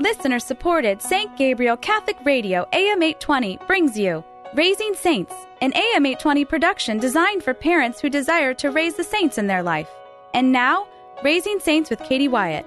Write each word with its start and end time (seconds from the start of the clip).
Listener 0.00 0.38
supported 0.38 1.02
St. 1.02 1.36
Gabriel 1.36 1.76
Catholic 1.76 2.16
Radio 2.24 2.68
AM 2.72 3.02
820 3.02 3.58
brings 3.66 3.98
you 3.98 4.22
Raising 4.54 4.94
Saints, 4.94 5.34
an 5.60 5.72
AM 5.74 6.06
820 6.06 6.44
production 6.44 6.98
designed 6.98 7.42
for 7.42 7.52
parents 7.52 8.00
who 8.00 8.08
desire 8.08 8.54
to 8.54 8.70
raise 8.70 8.94
the 8.94 9.02
saints 9.02 9.38
in 9.38 9.48
their 9.48 9.60
life. 9.60 9.90
And 10.34 10.52
now, 10.52 10.86
Raising 11.24 11.58
Saints 11.58 11.90
with 11.90 11.98
Katie 12.04 12.28
Wyatt. 12.28 12.64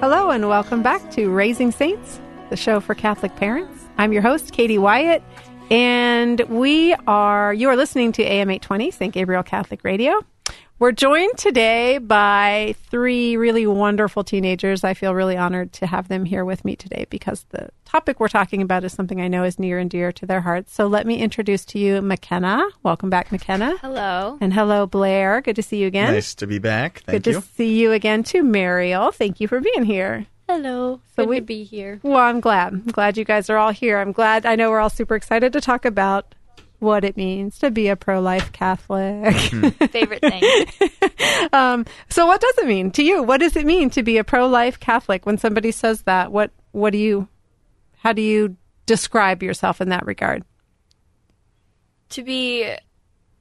Hello, 0.00 0.30
and 0.30 0.48
welcome 0.48 0.82
back 0.82 1.10
to 1.10 1.28
Raising 1.28 1.70
Saints, 1.70 2.18
the 2.48 2.56
show 2.56 2.80
for 2.80 2.94
Catholic 2.94 3.36
parents. 3.36 3.84
I'm 3.98 4.14
your 4.14 4.22
host, 4.22 4.54
Katie 4.54 4.78
Wyatt, 4.78 5.22
and 5.70 6.40
we 6.48 6.94
are, 7.06 7.52
you 7.52 7.68
are 7.68 7.76
listening 7.76 8.10
to 8.12 8.22
AM 8.22 8.48
820, 8.48 8.90
St. 8.90 9.12
Gabriel 9.12 9.42
Catholic 9.42 9.84
Radio. 9.84 10.24
We're 10.78 10.90
joined 10.90 11.38
today 11.38 11.98
by 11.98 12.74
three 12.90 13.36
really 13.36 13.68
wonderful 13.68 14.24
teenagers. 14.24 14.82
I 14.82 14.94
feel 14.94 15.14
really 15.14 15.36
honored 15.36 15.72
to 15.74 15.86
have 15.86 16.08
them 16.08 16.24
here 16.24 16.44
with 16.44 16.64
me 16.64 16.74
today 16.74 17.06
because 17.08 17.46
the 17.50 17.68
topic 17.84 18.18
we're 18.18 18.26
talking 18.26 18.60
about 18.62 18.82
is 18.82 18.92
something 18.92 19.20
I 19.20 19.28
know 19.28 19.44
is 19.44 19.60
near 19.60 19.78
and 19.78 19.88
dear 19.88 20.10
to 20.10 20.26
their 20.26 20.40
hearts. 20.40 20.74
So 20.74 20.88
let 20.88 21.06
me 21.06 21.18
introduce 21.20 21.64
to 21.66 21.78
you 21.78 22.02
McKenna. 22.02 22.64
Welcome 22.82 23.10
back, 23.10 23.30
McKenna. 23.30 23.76
Hello. 23.80 24.38
And 24.40 24.52
hello, 24.52 24.86
Blair. 24.86 25.40
Good 25.40 25.54
to 25.54 25.62
see 25.62 25.76
you 25.76 25.86
again. 25.86 26.12
Nice 26.14 26.34
to 26.36 26.48
be 26.48 26.58
back. 26.58 27.04
Thank 27.06 27.22
Good 27.22 27.32
you. 27.34 27.40
to 27.40 27.46
see 27.46 27.78
you 27.78 27.92
again, 27.92 28.24
too, 28.24 28.42
Mariel. 28.42 29.12
Thank 29.12 29.40
you 29.40 29.46
for 29.46 29.60
being 29.60 29.84
here. 29.84 30.26
Hello. 30.48 31.00
So 31.14 31.22
Good 31.22 31.28
we- 31.28 31.36
to 31.36 31.42
be 31.46 31.62
here. 31.62 32.00
Well, 32.02 32.16
I'm 32.16 32.40
glad. 32.40 32.72
I'm 32.72 32.84
glad 32.86 33.16
you 33.16 33.24
guys 33.24 33.48
are 33.48 33.56
all 33.56 33.70
here. 33.70 34.00
I'm 34.00 34.10
glad. 34.10 34.44
I 34.44 34.56
know 34.56 34.70
we're 34.70 34.80
all 34.80 34.90
super 34.90 35.14
excited 35.14 35.52
to 35.52 35.60
talk 35.60 35.84
about 35.84 36.34
what 36.82 37.04
it 37.04 37.16
means 37.16 37.58
to 37.60 37.70
be 37.70 37.88
a 37.88 37.96
pro-life 37.96 38.52
Catholic. 38.52 39.34
Hmm. 39.34 39.68
Favorite 39.86 40.20
thing. 40.20 40.66
um, 41.52 41.86
so, 42.10 42.26
what 42.26 42.40
does 42.40 42.58
it 42.58 42.66
mean 42.66 42.90
to 42.92 43.02
you? 43.02 43.22
What 43.22 43.40
does 43.40 43.56
it 43.56 43.64
mean 43.64 43.88
to 43.90 44.02
be 44.02 44.18
a 44.18 44.24
pro-life 44.24 44.78
Catholic? 44.78 45.24
When 45.24 45.38
somebody 45.38 45.70
says 45.70 46.02
that, 46.02 46.32
what 46.32 46.50
what 46.72 46.90
do 46.90 46.98
you? 46.98 47.28
How 47.98 48.12
do 48.12 48.20
you 48.20 48.56
describe 48.84 49.42
yourself 49.42 49.80
in 49.80 49.88
that 49.90 50.04
regard? 50.04 50.44
to 52.12 52.22
be 52.22 52.70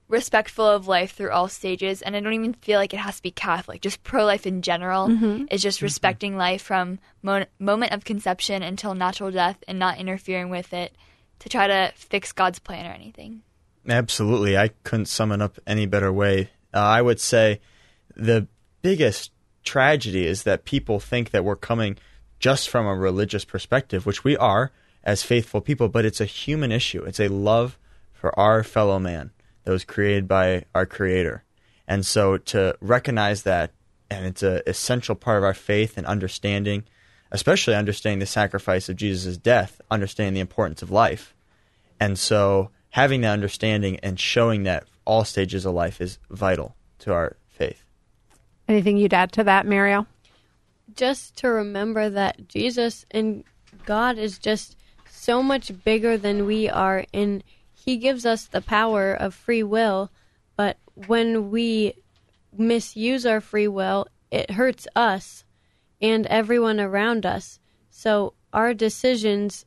respectful 0.08 0.66
of 0.66 0.90
life 0.90 1.14
through 1.14 1.32
all 1.32 1.48
stages 1.48 2.02
and 2.02 2.18
i 2.18 2.20
don't 2.20 2.34
even 2.34 2.54
feel 2.56 2.78
like 2.78 2.94
it 2.94 3.00
has 3.00 3.16
to 3.16 3.24
be 3.24 3.32
catholic 3.32 3.80
just 3.80 4.04
pro-life 4.04 4.46
in 4.46 4.62
general 4.62 5.08
mm-hmm. 5.08 5.46
is 5.50 5.62
just 5.62 5.78
mm-hmm. 5.78 5.86
respecting 5.86 6.36
life 6.36 6.62
from 6.62 7.00
mo- 7.22 7.46
moment 7.60 7.94
of 7.94 8.04
conception 8.04 8.62
until 8.62 8.94
natural 8.94 9.32
death 9.32 9.64
and 9.70 9.80
not 9.80 9.98
interfering 9.98 10.50
with 10.50 10.74
it 10.74 10.94
to 11.42 11.50
try 11.50 11.68
to 11.68 11.92
fix 11.96 12.32
god's 12.32 12.58
plan 12.58 12.86
or 12.86 12.94
anything 12.94 13.44
Absolutely. 13.88 14.58
I 14.58 14.70
couldn't 14.84 15.08
sum 15.08 15.32
it 15.32 15.42
up 15.42 15.60
any 15.66 15.86
better 15.86 16.12
way. 16.12 16.50
Uh, 16.74 16.80
I 16.80 17.02
would 17.02 17.20
say 17.20 17.60
the 18.16 18.48
biggest 18.82 19.32
tragedy 19.64 20.28
is 20.28 20.44
that 20.44 20.66
people 20.66 21.00
think 21.00 21.32
that 21.32 21.44
we're 21.44 21.56
coming 21.56 21.98
just 22.40 22.70
from 22.70 22.86
a 22.86 22.96
religious 22.96 23.46
perspective, 23.46 24.06
which 24.06 24.24
we 24.24 24.38
are 24.38 24.72
as 25.04 25.24
faithful 25.24 25.62
people, 25.62 25.90
but 25.90 26.06
it's 26.06 26.22
a 26.22 26.26
human 26.26 26.72
issue. 26.72 27.04
It's 27.04 27.20
a 27.20 27.28
love 27.28 27.78
for 28.14 28.38
our 28.40 28.64
fellow 28.64 29.00
man 29.00 29.32
that 29.64 29.72
was 29.72 29.84
created 29.84 30.28
by 30.28 30.66
our 30.76 30.86
Creator. 30.86 31.44
And 31.88 32.06
so 32.06 32.38
to 32.38 32.78
recognize 32.82 33.44
that, 33.44 33.72
and 34.10 34.26
it's 34.26 34.44
an 34.44 34.62
essential 34.68 35.16
part 35.16 35.38
of 35.38 35.44
our 35.44 35.54
faith 35.54 35.98
and 35.98 36.06
understanding, 36.06 36.84
especially 37.32 37.76
understanding 37.76 38.20
the 38.20 38.26
sacrifice 38.26 38.90
of 38.90 38.96
Jesus' 38.96 39.38
death, 39.38 39.80
understanding 39.90 40.34
the 40.34 40.40
importance 40.40 40.82
of 40.82 40.92
life. 40.92 41.34
And 42.00 42.18
so 42.20 42.70
having 42.92 43.22
that 43.22 43.32
understanding 43.32 44.00
and 44.02 44.20
showing 44.20 44.64
that 44.64 44.86
all 45.06 45.24
stages 45.24 45.66
of 45.66 45.74
life 45.74 46.02
is 46.02 46.20
vital 46.30 46.76
to 47.00 47.14
our 47.14 47.38
faith. 47.50 47.84
Anything 48.68 48.98
you'd 48.98 49.14
add 49.14 49.32
to 49.34 49.44
that, 49.44 49.66
Mariel? 49.66 50.08
Just 50.96 51.38
to 51.38 51.48
remember 51.48 52.10
that 52.10 52.48
Jesus 52.48 53.06
and 53.12 53.44
God 53.86 54.18
is 54.18 54.38
just 54.38 54.76
so 55.10 55.42
much 55.42 55.72
bigger 55.84 56.18
than 56.18 56.46
we 56.46 56.70
are, 56.70 57.06
and 57.14 57.44
He 57.74 57.98
gives 57.98 58.26
us 58.26 58.46
the 58.46 58.62
power 58.62 59.14
of 59.14 59.34
free 59.34 59.64
will. 59.64 60.12
But 60.56 60.78
when 61.08 61.50
we 61.52 61.94
misuse 62.58 63.26
our 63.26 63.40
free 63.40 63.68
will, 63.68 64.08
it 64.32 64.52
hurts 64.52 64.88
us 64.96 65.46
and 66.02 66.26
everyone 66.28 66.80
around 66.80 67.26
us. 67.26 67.60
So 67.90 68.34
our 68.52 68.74
decisions 68.74 69.66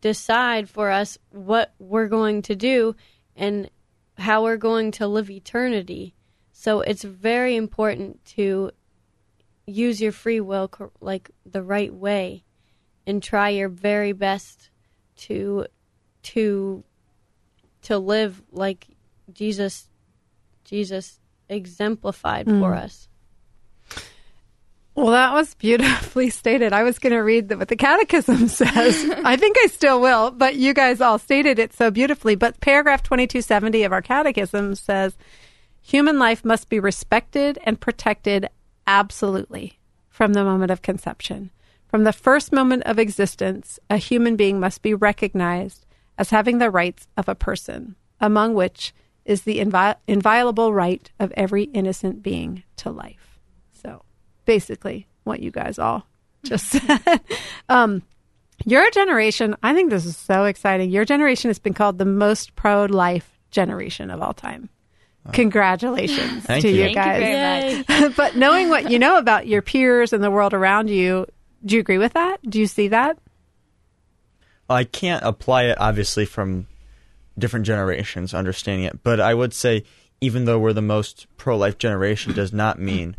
decide 0.00 0.68
for 0.68 0.90
us 0.90 1.18
what 1.30 1.74
we're 1.78 2.08
going 2.08 2.42
to 2.42 2.56
do 2.56 2.94
and 3.36 3.70
how 4.18 4.42
we're 4.42 4.56
going 4.56 4.90
to 4.92 5.06
live 5.06 5.30
eternity. 5.30 6.14
So 6.52 6.80
it's 6.80 7.02
very 7.02 7.56
important 7.56 8.24
to 8.36 8.70
use 9.66 10.00
your 10.00 10.12
free 10.12 10.40
will 10.40 10.70
like 11.00 11.30
the 11.46 11.62
right 11.62 11.92
way 11.92 12.44
and 13.06 13.22
try 13.22 13.48
your 13.48 13.68
very 13.68 14.12
best 14.12 14.70
to 15.16 15.66
to 16.22 16.84
to 17.82 17.98
live 17.98 18.42
like 18.50 18.88
Jesus 19.32 19.88
Jesus 20.64 21.20
exemplified 21.48 22.46
for 22.46 22.72
mm. 22.72 22.78
us. 22.78 23.08
Well, 24.94 25.12
that 25.12 25.32
was 25.32 25.54
beautifully 25.54 26.28
stated. 26.30 26.72
I 26.72 26.82
was 26.82 26.98
going 26.98 27.14
to 27.14 27.20
read 27.20 27.48
the, 27.48 27.56
what 27.56 27.68
the 27.68 27.76
Catechism 27.76 28.48
says. 28.48 29.10
I 29.24 29.36
think 29.36 29.56
I 29.62 29.66
still 29.66 30.00
will, 30.00 30.30
but 30.30 30.56
you 30.56 30.74
guys 30.74 31.00
all 31.00 31.18
stated 31.18 31.58
it 31.58 31.72
so 31.72 31.90
beautifully. 31.90 32.34
But 32.34 32.60
paragraph 32.60 33.02
2270 33.02 33.84
of 33.84 33.92
our 33.92 34.02
Catechism 34.02 34.74
says 34.74 35.16
human 35.80 36.18
life 36.18 36.44
must 36.44 36.68
be 36.68 36.78
respected 36.78 37.58
and 37.64 37.80
protected 37.80 38.48
absolutely 38.86 39.78
from 40.10 40.34
the 40.34 40.44
moment 40.44 40.70
of 40.70 40.82
conception. 40.82 41.50
From 41.88 42.04
the 42.04 42.12
first 42.12 42.52
moment 42.52 42.84
of 42.84 42.98
existence, 42.98 43.78
a 43.90 43.96
human 43.96 44.36
being 44.36 44.60
must 44.60 44.82
be 44.82 44.94
recognized 44.94 45.86
as 46.18 46.30
having 46.30 46.58
the 46.58 46.70
rights 46.70 47.06
of 47.16 47.28
a 47.28 47.34
person, 47.34 47.96
among 48.20 48.54
which 48.54 48.94
is 49.24 49.42
the 49.42 49.58
invi- 49.58 49.96
inviolable 50.06 50.72
right 50.72 51.10
of 51.18 51.32
every 51.32 51.64
innocent 51.64 52.22
being 52.22 52.62
to 52.76 52.90
life. 52.90 53.31
So, 54.42 54.46
basically, 54.46 55.06
what 55.24 55.40
you 55.40 55.50
guys 55.50 55.78
all 55.78 56.06
just 56.44 56.66
said. 56.70 57.20
um, 57.68 58.02
your 58.64 58.90
generation, 58.90 59.56
I 59.62 59.74
think 59.74 59.90
this 59.90 60.04
is 60.04 60.16
so 60.16 60.44
exciting. 60.44 60.90
Your 60.90 61.04
generation 61.04 61.48
has 61.48 61.58
been 61.58 61.74
called 61.74 61.98
the 61.98 62.04
most 62.04 62.54
pro 62.54 62.84
life 62.86 63.38
generation 63.50 64.10
of 64.10 64.22
all 64.22 64.34
time. 64.34 64.68
Congratulations 65.32 66.44
Thank 66.44 66.62
to 66.62 66.68
you. 66.68 66.74
you 66.74 66.94
Thank 66.94 66.96
you 66.96 67.02
guys. 67.02 67.84
very 67.86 68.08
much. 68.08 68.16
but 68.16 68.36
knowing 68.36 68.68
what 68.70 68.90
you 68.90 68.98
know 68.98 69.18
about 69.18 69.46
your 69.46 69.62
peers 69.62 70.12
and 70.12 70.22
the 70.22 70.30
world 70.32 70.52
around 70.52 70.90
you, 70.90 71.26
do 71.64 71.76
you 71.76 71.80
agree 71.80 71.98
with 71.98 72.14
that? 72.14 72.38
Do 72.48 72.58
you 72.58 72.66
see 72.66 72.88
that? 72.88 73.18
I 74.68 74.82
can't 74.82 75.22
apply 75.24 75.64
it 75.64 75.80
obviously 75.80 76.24
from 76.24 76.66
different 77.38 77.66
generations 77.66 78.34
understanding 78.34 78.84
it, 78.84 79.04
but 79.04 79.20
I 79.20 79.32
would 79.32 79.54
say 79.54 79.84
even 80.20 80.44
though 80.44 80.58
we're 80.58 80.72
the 80.72 80.82
most 80.82 81.26
pro-life 81.36 81.78
generation 81.78 82.32
does 82.32 82.52
not 82.52 82.80
mean 82.80 83.16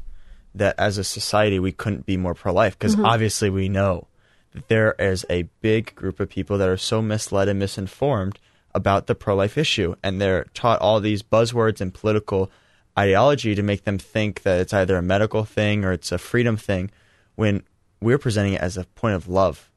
that 0.55 0.75
as 0.77 0.97
a 0.97 1.03
society 1.03 1.59
we 1.59 1.71
couldn't 1.71 2.05
be 2.05 2.17
more 2.17 2.33
pro-life 2.33 2.77
because 2.77 2.95
mm-hmm. 2.95 3.05
obviously 3.05 3.49
we 3.49 3.69
know 3.69 4.07
that 4.53 4.67
there 4.67 4.93
is 4.99 5.25
a 5.29 5.43
big 5.61 5.93
group 5.95 6.19
of 6.19 6.29
people 6.29 6.57
that 6.57 6.69
are 6.69 6.77
so 6.77 7.01
misled 7.01 7.47
and 7.47 7.59
misinformed 7.59 8.39
about 8.75 9.07
the 9.07 9.15
pro-life 9.15 9.57
issue 9.57 9.95
and 10.03 10.21
they're 10.21 10.45
taught 10.53 10.79
all 10.79 10.99
these 10.99 11.23
buzzwords 11.23 11.81
and 11.81 11.93
political 11.93 12.51
ideology 12.97 13.55
to 13.55 13.63
make 13.63 13.83
them 13.83 13.97
think 13.97 14.43
that 14.43 14.59
it's 14.59 14.73
either 14.73 14.97
a 14.97 15.01
medical 15.01 15.43
thing 15.43 15.83
or 15.83 15.91
it's 15.91 16.11
a 16.11 16.17
freedom 16.17 16.57
thing 16.57 16.91
when 17.35 17.63
we're 18.01 18.17
presenting 18.17 18.53
it 18.53 18.61
as 18.61 18.77
a 18.77 18.83
point 18.83 19.15
of 19.15 19.27
love. 19.27 19.71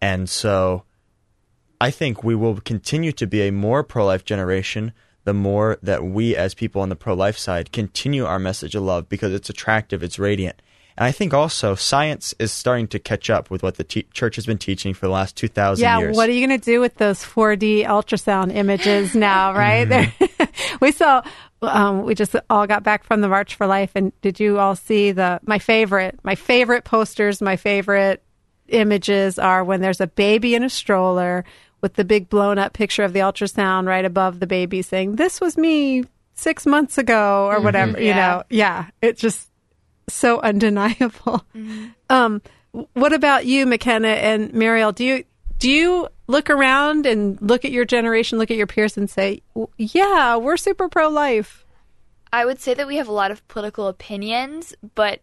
And 0.00 0.28
so 0.28 0.84
I 1.80 1.90
think 1.90 2.22
we 2.22 2.34
will 2.34 2.60
continue 2.60 3.12
to 3.12 3.26
be 3.26 3.42
a 3.42 3.52
more 3.52 3.82
pro 3.82 4.04
life 4.04 4.24
generation 4.24 4.92
the 5.24 5.34
more 5.34 5.78
that 5.82 6.02
we, 6.04 6.34
as 6.36 6.54
people 6.54 6.80
on 6.82 6.88
the 6.88 6.96
pro 6.96 7.14
life 7.14 7.36
side, 7.38 7.72
continue 7.72 8.24
our 8.24 8.38
message 8.38 8.74
of 8.74 8.82
love 8.82 9.08
because 9.08 9.32
it's 9.32 9.50
attractive, 9.50 10.02
it's 10.02 10.18
radiant. 10.18 10.60
And 10.96 11.06
I 11.06 11.12
think 11.12 11.32
also 11.32 11.74
science 11.74 12.34
is 12.38 12.52
starting 12.52 12.86
to 12.88 12.98
catch 12.98 13.30
up 13.30 13.48
with 13.50 13.62
what 13.62 13.76
the 13.76 13.84
te- 13.84 14.06
church 14.12 14.36
has 14.36 14.44
been 14.44 14.58
teaching 14.58 14.92
for 14.92 15.06
the 15.06 15.12
last 15.12 15.34
2,000 15.36 15.82
Yeah, 15.82 15.98
years. 15.98 16.16
what 16.16 16.28
are 16.28 16.32
you 16.32 16.46
going 16.46 16.58
to 16.60 16.64
do 16.64 16.80
with 16.80 16.96
those 16.96 17.22
4D 17.22 17.86
ultrasound 17.86 18.54
images 18.54 19.14
now, 19.14 19.54
right? 19.54 19.88
Mm-hmm. 19.88 20.44
We 20.80 20.92
saw, 20.92 21.22
um, 21.62 22.02
we 22.04 22.14
just 22.14 22.34
all 22.48 22.66
got 22.66 22.82
back 22.82 23.04
from 23.04 23.20
the 23.20 23.28
March 23.28 23.54
for 23.54 23.66
Life, 23.66 23.92
and 23.94 24.12
did 24.22 24.40
you 24.40 24.58
all 24.58 24.74
see 24.76 25.12
the 25.12 25.40
my 25.44 25.58
favorite, 25.58 26.18
my 26.22 26.34
favorite 26.34 26.84
posters, 26.84 27.40
my 27.42 27.56
favorite 27.56 28.22
images 28.68 29.38
are 29.38 29.62
when 29.64 29.80
there's 29.80 30.00
a 30.00 30.06
baby 30.06 30.54
in 30.54 30.62
a 30.62 30.70
stroller 30.70 31.44
with 31.80 31.94
the 31.94 32.04
big 32.04 32.28
blown 32.28 32.58
up 32.58 32.72
picture 32.72 33.02
of 33.04 33.12
the 33.12 33.20
ultrasound 33.20 33.86
right 33.86 34.04
above 34.04 34.40
the 34.40 34.46
baby 34.46 34.82
saying, 34.82 35.16
"This 35.16 35.40
was 35.40 35.56
me 35.56 36.04
six 36.34 36.66
months 36.66 36.98
ago," 36.98 37.46
or 37.50 37.60
whatever. 37.60 37.98
You 38.00 38.08
Yeah. 38.08 38.16
know, 38.16 38.42
yeah, 38.50 38.86
it's 39.02 39.20
just 39.20 39.48
so 40.08 40.40
undeniable. 40.42 41.44
Um, 42.08 42.42
what 42.94 43.12
about 43.12 43.46
you, 43.46 43.66
McKenna 43.66 44.08
and 44.08 44.52
Mariel? 44.52 44.92
Do 44.92 45.04
you 45.04 45.24
do 45.58 45.70
you 45.70 46.08
look 46.26 46.48
around 46.50 47.04
and 47.06 47.38
look 47.42 47.64
at 47.64 47.70
your 47.72 47.84
generation, 47.84 48.38
look 48.38 48.50
at 48.50 48.56
your 48.56 48.66
peers, 48.66 48.96
and 48.96 49.08
say, 49.10 49.42
"Yeah, 49.76 50.36
we're 50.36 50.56
super 50.56 50.88
pro 50.88 51.08
life"? 51.08 51.64
I 52.32 52.44
would 52.44 52.60
say 52.60 52.74
that 52.74 52.86
we 52.86 52.96
have 52.96 53.08
a 53.08 53.12
lot 53.12 53.30
of 53.32 53.46
political 53.48 53.88
opinions, 53.88 54.72
but 54.94 55.20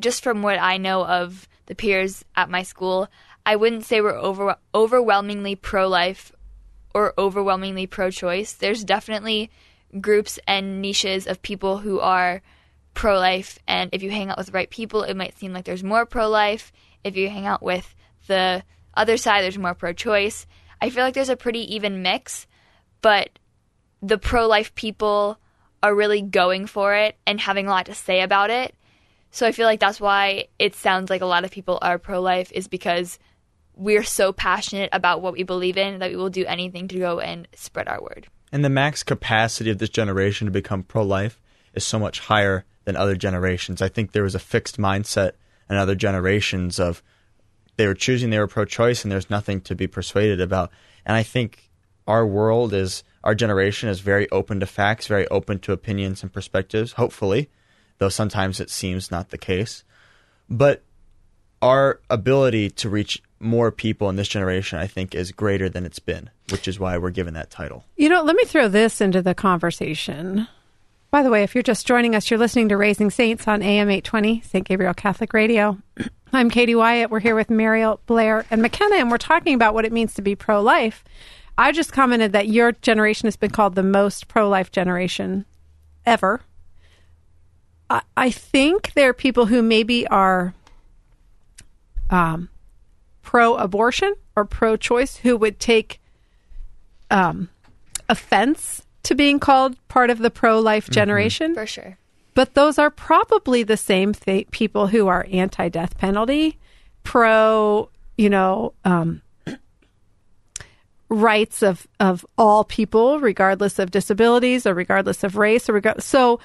just 0.00 0.22
from 0.22 0.42
what 0.42 0.58
I 0.60 0.76
know 0.76 1.06
of 1.06 1.48
the 1.66 1.74
peers 1.74 2.24
at 2.36 2.50
my 2.50 2.62
school, 2.64 3.08
I 3.44 3.56
wouldn't 3.56 3.84
say 3.84 4.00
we're 4.00 4.16
over, 4.16 4.56
overwhelmingly 4.74 5.56
pro 5.56 5.88
life 5.88 6.32
or 6.94 7.14
overwhelmingly 7.18 7.86
pro 7.86 8.10
choice. 8.10 8.52
There's 8.52 8.84
definitely 8.84 9.50
groups 10.00 10.38
and 10.46 10.80
niches 10.80 11.26
of 11.26 11.42
people 11.42 11.78
who 11.78 12.00
are 12.00 12.42
pro 12.94 13.18
life, 13.18 13.58
and 13.66 13.90
if 13.92 14.02
you 14.02 14.10
hang 14.10 14.28
out 14.28 14.36
with 14.36 14.46
the 14.46 14.52
right 14.52 14.70
people, 14.70 15.02
it 15.02 15.16
might 15.16 15.38
seem 15.38 15.52
like 15.52 15.64
there's 15.64 15.82
more 15.82 16.04
pro 16.04 16.28
life. 16.28 16.72
If 17.02 17.16
you 17.16 17.30
hang 17.30 17.46
out 17.46 17.62
with 17.62 17.94
the 18.26 18.62
other 18.94 19.16
side, 19.16 19.42
there's 19.42 19.58
more 19.58 19.74
pro 19.74 19.92
choice. 19.92 20.46
I 20.80 20.90
feel 20.90 21.02
like 21.02 21.14
there's 21.14 21.28
a 21.28 21.36
pretty 21.36 21.74
even 21.74 22.02
mix, 22.02 22.46
but 23.00 23.38
the 24.02 24.18
pro 24.18 24.46
life 24.46 24.74
people 24.74 25.38
are 25.82 25.94
really 25.94 26.22
going 26.22 26.66
for 26.66 26.94
it 26.94 27.16
and 27.26 27.40
having 27.40 27.66
a 27.66 27.70
lot 27.70 27.86
to 27.86 27.94
say 27.94 28.20
about 28.20 28.50
it. 28.50 28.74
So 29.30 29.46
I 29.46 29.52
feel 29.52 29.66
like 29.66 29.80
that's 29.80 30.00
why 30.00 30.48
it 30.58 30.74
sounds 30.74 31.08
like 31.08 31.22
a 31.22 31.26
lot 31.26 31.44
of 31.44 31.50
people 31.50 31.78
are 31.80 31.98
pro 31.98 32.20
life, 32.20 32.52
is 32.52 32.68
because 32.68 33.18
we're 33.74 34.04
so 34.04 34.32
passionate 34.32 34.90
about 34.92 35.22
what 35.22 35.32
we 35.32 35.42
believe 35.42 35.76
in 35.76 35.98
that 35.98 36.10
we 36.10 36.16
will 36.16 36.30
do 36.30 36.44
anything 36.46 36.88
to 36.88 36.98
go 36.98 37.20
and 37.20 37.48
spread 37.54 37.88
our 37.88 38.00
word. 38.00 38.26
And 38.52 38.64
the 38.64 38.70
max 38.70 39.02
capacity 39.02 39.70
of 39.70 39.78
this 39.78 39.88
generation 39.88 40.46
to 40.46 40.50
become 40.50 40.82
pro 40.82 41.02
life 41.02 41.40
is 41.74 41.84
so 41.84 41.98
much 41.98 42.20
higher 42.20 42.64
than 42.84 42.96
other 42.96 43.16
generations. 43.16 43.80
I 43.80 43.88
think 43.88 44.12
there 44.12 44.24
was 44.24 44.34
a 44.34 44.40
fixed 44.40 44.78
mindset 44.78 45.32
in 45.70 45.76
other 45.76 45.94
generations 45.94 46.78
of 46.78 47.02
they 47.76 47.86
were 47.86 47.94
choosing 47.94 48.30
they 48.30 48.38
were 48.38 48.46
pro 48.46 48.64
choice 48.64 49.02
and 49.02 49.10
there's 49.10 49.30
nothing 49.30 49.60
to 49.62 49.74
be 49.74 49.86
persuaded 49.86 50.40
about. 50.40 50.70
And 51.06 51.16
I 51.16 51.22
think 51.22 51.70
our 52.06 52.26
world 52.26 52.74
is 52.74 53.04
our 53.24 53.34
generation 53.34 53.88
is 53.88 54.00
very 54.00 54.28
open 54.30 54.60
to 54.60 54.66
facts, 54.66 55.06
very 55.06 55.26
open 55.28 55.60
to 55.60 55.72
opinions 55.72 56.22
and 56.22 56.32
perspectives, 56.32 56.92
hopefully, 56.92 57.48
though 57.98 58.08
sometimes 58.08 58.60
it 58.60 58.68
seems 58.68 59.10
not 59.10 59.30
the 59.30 59.38
case. 59.38 59.84
But 60.50 60.82
our 61.62 62.00
ability 62.10 62.70
to 62.70 62.88
reach 62.88 63.22
more 63.42 63.70
people 63.70 64.08
in 64.08 64.16
this 64.16 64.28
generation, 64.28 64.78
I 64.78 64.86
think, 64.86 65.14
is 65.14 65.32
greater 65.32 65.68
than 65.68 65.84
it's 65.84 65.98
been, 65.98 66.30
which 66.50 66.68
is 66.68 66.78
why 66.78 66.96
we're 66.98 67.10
given 67.10 67.34
that 67.34 67.50
title. 67.50 67.84
You 67.96 68.08
know, 68.08 68.22
let 68.22 68.36
me 68.36 68.44
throw 68.44 68.68
this 68.68 69.00
into 69.00 69.22
the 69.22 69.34
conversation. 69.34 70.48
By 71.10 71.22
the 71.22 71.30
way, 71.30 71.42
if 71.42 71.54
you're 71.54 71.62
just 71.62 71.86
joining 71.86 72.14
us, 72.14 72.30
you're 72.30 72.38
listening 72.38 72.70
to 72.70 72.76
Raising 72.76 73.10
Saints 73.10 73.46
on 73.46 73.62
AM 73.62 73.90
820, 73.90 74.40
St. 74.40 74.66
Gabriel 74.66 74.94
Catholic 74.94 75.34
Radio. 75.34 75.78
I'm 76.32 76.48
Katie 76.48 76.74
Wyatt. 76.74 77.10
We're 77.10 77.20
here 77.20 77.34
with 77.34 77.50
Mariel, 77.50 78.00
Blair, 78.06 78.46
and 78.50 78.62
McKenna, 78.62 78.96
and 78.96 79.10
we're 79.10 79.18
talking 79.18 79.54
about 79.54 79.74
what 79.74 79.84
it 79.84 79.92
means 79.92 80.14
to 80.14 80.22
be 80.22 80.34
pro 80.34 80.62
life. 80.62 81.04
I 81.58 81.72
just 81.72 81.92
commented 81.92 82.32
that 82.32 82.48
your 82.48 82.72
generation 82.72 83.26
has 83.26 83.36
been 83.36 83.50
called 83.50 83.74
the 83.74 83.82
most 83.82 84.28
pro 84.28 84.48
life 84.48 84.72
generation 84.72 85.44
ever. 86.06 86.40
I, 87.90 88.00
I 88.16 88.30
think 88.30 88.94
there 88.94 89.10
are 89.10 89.14
people 89.14 89.46
who 89.46 89.62
maybe 89.62 90.06
are 90.06 90.54
um, 92.08 92.48
pro 93.22 93.54
abortion 93.54 94.14
or 94.36 94.44
pro 94.44 94.76
choice 94.76 95.16
who 95.18 95.36
would 95.36 95.58
take 95.58 96.00
um, 97.10 97.48
offense 98.08 98.82
to 99.04 99.14
being 99.14 99.38
called 99.38 99.76
part 99.88 100.10
of 100.10 100.18
the 100.18 100.30
pro 100.30 100.60
life 100.60 100.88
generation. 100.90 101.54
For 101.54 101.66
sure. 101.66 101.98
But 102.34 102.54
those 102.54 102.78
are 102.78 102.90
probably 102.90 103.62
the 103.62 103.76
same 103.76 104.14
th- 104.14 104.50
people 104.50 104.86
who 104.86 105.08
are 105.08 105.26
anti 105.30 105.68
death 105.68 105.98
penalty, 105.98 106.58
pro, 107.04 107.90
you 108.16 108.30
know, 108.30 108.72
um, 108.84 109.20
rights 111.08 111.62
of, 111.62 111.86
of 112.00 112.24
all 112.38 112.64
people, 112.64 113.20
regardless 113.20 113.78
of 113.78 113.90
disabilities 113.90 114.66
or 114.66 114.72
regardless 114.72 115.22
of 115.22 115.36
race 115.36 115.68
or 115.68 115.74
regard. 115.74 116.02
So 116.02 116.40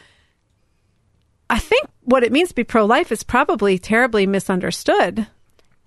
I 1.49 1.59
think 1.59 1.87
what 2.03 2.23
it 2.23 2.33
means 2.33 2.49
to 2.49 2.55
be 2.55 2.65
pro 2.65 2.85
life 2.85 3.11
is 3.11 3.23
probably 3.23 3.79
terribly 3.79 4.27
misunderstood. 4.27 5.27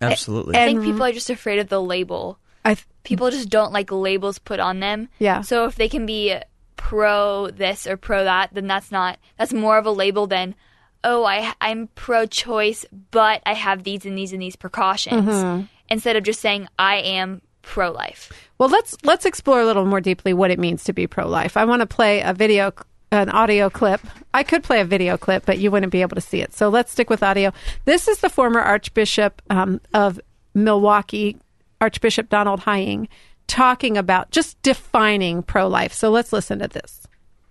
Absolutely. 0.00 0.56
I 0.56 0.60
And- 0.60 0.70
think 0.80 0.84
people 0.92 1.04
are 1.04 1.12
just 1.12 1.30
afraid 1.30 1.58
of 1.58 1.68
the 1.68 1.80
label. 1.80 2.38
I 2.64 2.74
th- 2.74 2.86
People 3.02 3.30
just 3.30 3.48
don't 3.48 3.72
like 3.72 3.90
labels 3.90 4.38
put 4.38 4.60
on 4.60 4.80
them. 4.80 5.08
Yeah. 5.18 5.40
So 5.40 5.64
if 5.64 5.76
they 5.76 5.88
can 5.88 6.04
be 6.04 6.36
pro 6.76 7.50
this 7.50 7.86
or 7.86 7.96
pro 7.96 8.24
that, 8.24 8.50
then 8.52 8.66
that's 8.66 8.90
not 8.92 9.18
that's 9.38 9.52
more 9.52 9.78
of 9.78 9.86
a 9.86 9.90
label 9.90 10.26
than 10.26 10.54
oh 11.02 11.24
I 11.24 11.54
I'm 11.60 11.88
pro 11.94 12.26
choice, 12.26 12.84
but 13.10 13.42
I 13.46 13.54
have 13.54 13.84
these 13.84 14.04
and 14.04 14.16
these 14.18 14.32
and 14.34 14.42
these 14.42 14.56
precautions 14.56 15.26
Mm-hmm. 15.26 15.62
instead 15.88 16.16
of 16.16 16.22
just 16.24 16.40
saying 16.40 16.68
I 16.78 16.96
am 16.96 17.40
pro 17.62 17.90
life. 17.90 18.30
Well, 18.58 18.68
let's 18.68 18.96
let's 19.04 19.24
explore 19.24 19.60
a 19.60 19.64
little 19.66 19.86
more 19.86 20.00
deeply 20.02 20.34
what 20.34 20.50
it 20.50 20.58
means 20.58 20.84
to 20.84 20.92
be 20.92 21.06
pro 21.06 21.26
life. 21.26 21.56
I 21.56 21.64
want 21.64 21.80
to 21.80 21.86
play 21.86 22.20
a 22.20 22.34
video, 22.34 22.72
an 23.12 23.28
audio 23.28 23.68
clip. 23.70 24.00
I 24.32 24.42
could 24.42 24.62
play 24.62 24.80
a 24.80 24.84
video 24.84 25.16
clip, 25.16 25.44
but 25.44 25.58
you 25.58 25.70
wouldn't 25.70 25.92
be 25.92 26.02
able 26.02 26.14
to 26.14 26.20
see 26.20 26.40
it. 26.40 26.54
So 26.54 26.68
let's 26.68 26.92
stick 26.92 27.10
with 27.10 27.22
audio. 27.22 27.52
This 27.84 28.08
is 28.08 28.20
the 28.20 28.28
former 28.28 28.60
Archbishop 28.60 29.42
um, 29.50 29.80
of 29.92 30.20
Milwaukee, 30.54 31.36
Archbishop 31.80 32.28
Donald 32.28 32.60
Hying, 32.60 33.08
talking 33.46 33.96
about 33.96 34.30
just 34.30 34.60
defining 34.62 35.42
pro 35.42 35.66
life. 35.66 35.92
So 35.92 36.10
let's 36.10 36.32
listen 36.32 36.60
to 36.60 36.68
this. 36.68 37.06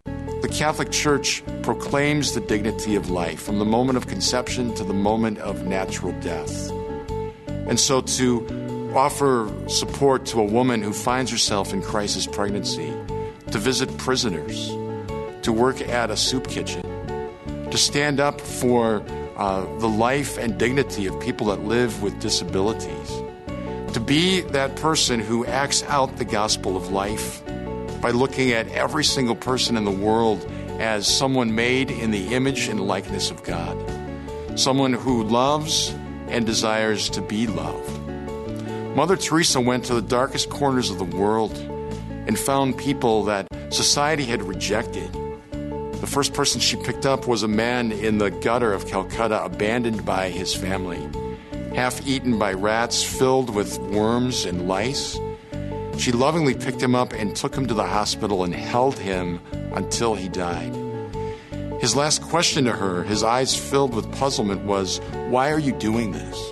The 0.06 0.50
Catholic 0.50 0.92
Church 0.92 1.44
proclaims 1.62 2.34
the 2.34 2.40
dignity 2.40 2.96
of 2.96 3.10
life 3.10 3.42
from 3.42 3.60
the 3.60 3.66
moment 3.66 3.98
of 3.98 4.08
conception 4.08 4.74
to 4.76 4.86
the 4.86 4.94
moment 4.94 5.38
of 5.40 5.68
natural 5.68 6.14
death. 6.22 6.72
And 7.68 7.78
so 7.78 8.02
to 8.02 8.92
offer 8.96 9.52
support 9.68 10.26
to 10.28 10.40
a 10.40 10.44
woman 10.44 10.82
who 10.82 10.94
finds 10.94 11.30
herself 11.30 11.74
in 11.74 11.82
crisis 11.82 12.26
pregnancy, 12.26 12.94
to 13.52 13.58
visit 13.58 13.96
prisoners, 13.98 14.70
to 15.50 15.54
work 15.54 15.82
at 15.82 16.12
a 16.12 16.16
soup 16.16 16.48
kitchen, 16.48 16.84
to 17.72 17.76
stand 17.76 18.20
up 18.20 18.40
for 18.40 19.04
uh, 19.36 19.62
the 19.80 19.90
life 19.90 20.38
and 20.38 20.60
dignity 20.60 21.08
of 21.08 21.20
people 21.20 21.48
that 21.48 21.64
live 21.64 22.04
with 22.04 22.20
disabilities, 22.20 23.10
to 23.92 24.00
be 24.00 24.42
that 24.42 24.76
person 24.76 25.20
who 25.20 25.44
acts 25.48 25.82
out 25.86 26.18
the 26.18 26.24
gospel 26.24 26.78
of 26.78 26.92
life 26.92 27.44
by 28.00 28.12
looking 28.12 28.52
at 28.52 28.68
every 28.68 29.04
single 29.04 29.36
person 29.36 29.76
in 29.76 29.86
the 29.86 29.92
world 29.92 30.46
as 30.78 31.08
someone 31.08 31.56
made 31.56 31.90
in 31.90 32.12
the 32.12 32.36
image 32.36 32.68
and 32.68 32.80
likeness 32.80 33.32
of 33.32 33.42
God, 33.42 33.76
someone 34.54 34.94
who 34.94 35.24
loves 35.24 35.90
and 36.28 36.46
desires 36.46 37.10
to 37.10 37.24
be 37.24 37.48
loved. 37.48 38.00
Mother 38.96 39.16
Teresa 39.16 39.60
went 39.60 39.86
to 39.86 39.96
the 39.96 40.04
darkest 40.04 40.52
corners 40.52 40.92
of 40.92 41.00
the 41.00 41.06
world 41.06 41.58
and 42.28 42.38
found 42.38 42.78
people 42.78 43.24
that 43.24 43.48
society 43.72 44.26
had 44.26 44.44
rejected. 44.44 45.10
The 46.00 46.08
first 46.08 46.34
person 46.34 46.62
she 46.62 46.78
picked 46.78 47.06
up 47.06 47.28
was 47.28 47.44
a 47.44 47.48
man 47.50 47.92
in 47.92 48.20
the 48.20 48.32
gutter 48.32 48.72
of 48.72 48.88
Calcutta, 48.88 49.44
abandoned 49.44 50.06
by 50.06 50.30
his 50.30 50.56
family, 50.56 51.06
half 51.76 52.08
eaten 52.08 52.40
by 52.40 52.54
rats 52.54 53.04
filled 53.04 53.54
with 53.54 53.78
worms 53.80 54.46
and 54.46 54.66
lice. 54.66 55.20
She 55.98 56.14
lovingly 56.14 56.56
picked 56.56 56.82
him 56.82 56.96
up 56.96 57.12
and 57.12 57.36
took 57.36 57.54
him 57.54 57.68
to 57.68 57.74
the 57.74 57.86
hospital 57.86 58.46
and 58.46 58.56
held 58.56 58.98
him 58.98 59.42
until 59.74 60.16
he 60.16 60.30
died. 60.30 60.74
His 61.82 61.98
last 61.98 62.22
question 62.22 62.64
to 62.64 62.72
her, 62.72 63.04
his 63.04 63.22
eyes 63.22 63.54
filled 63.54 63.94
with 63.94 64.10
puzzlement, 64.14 64.62
was, 64.62 65.00
Why 65.28 65.52
are 65.52 65.60
you 65.60 65.74
doing 65.74 66.14
this? 66.14 66.52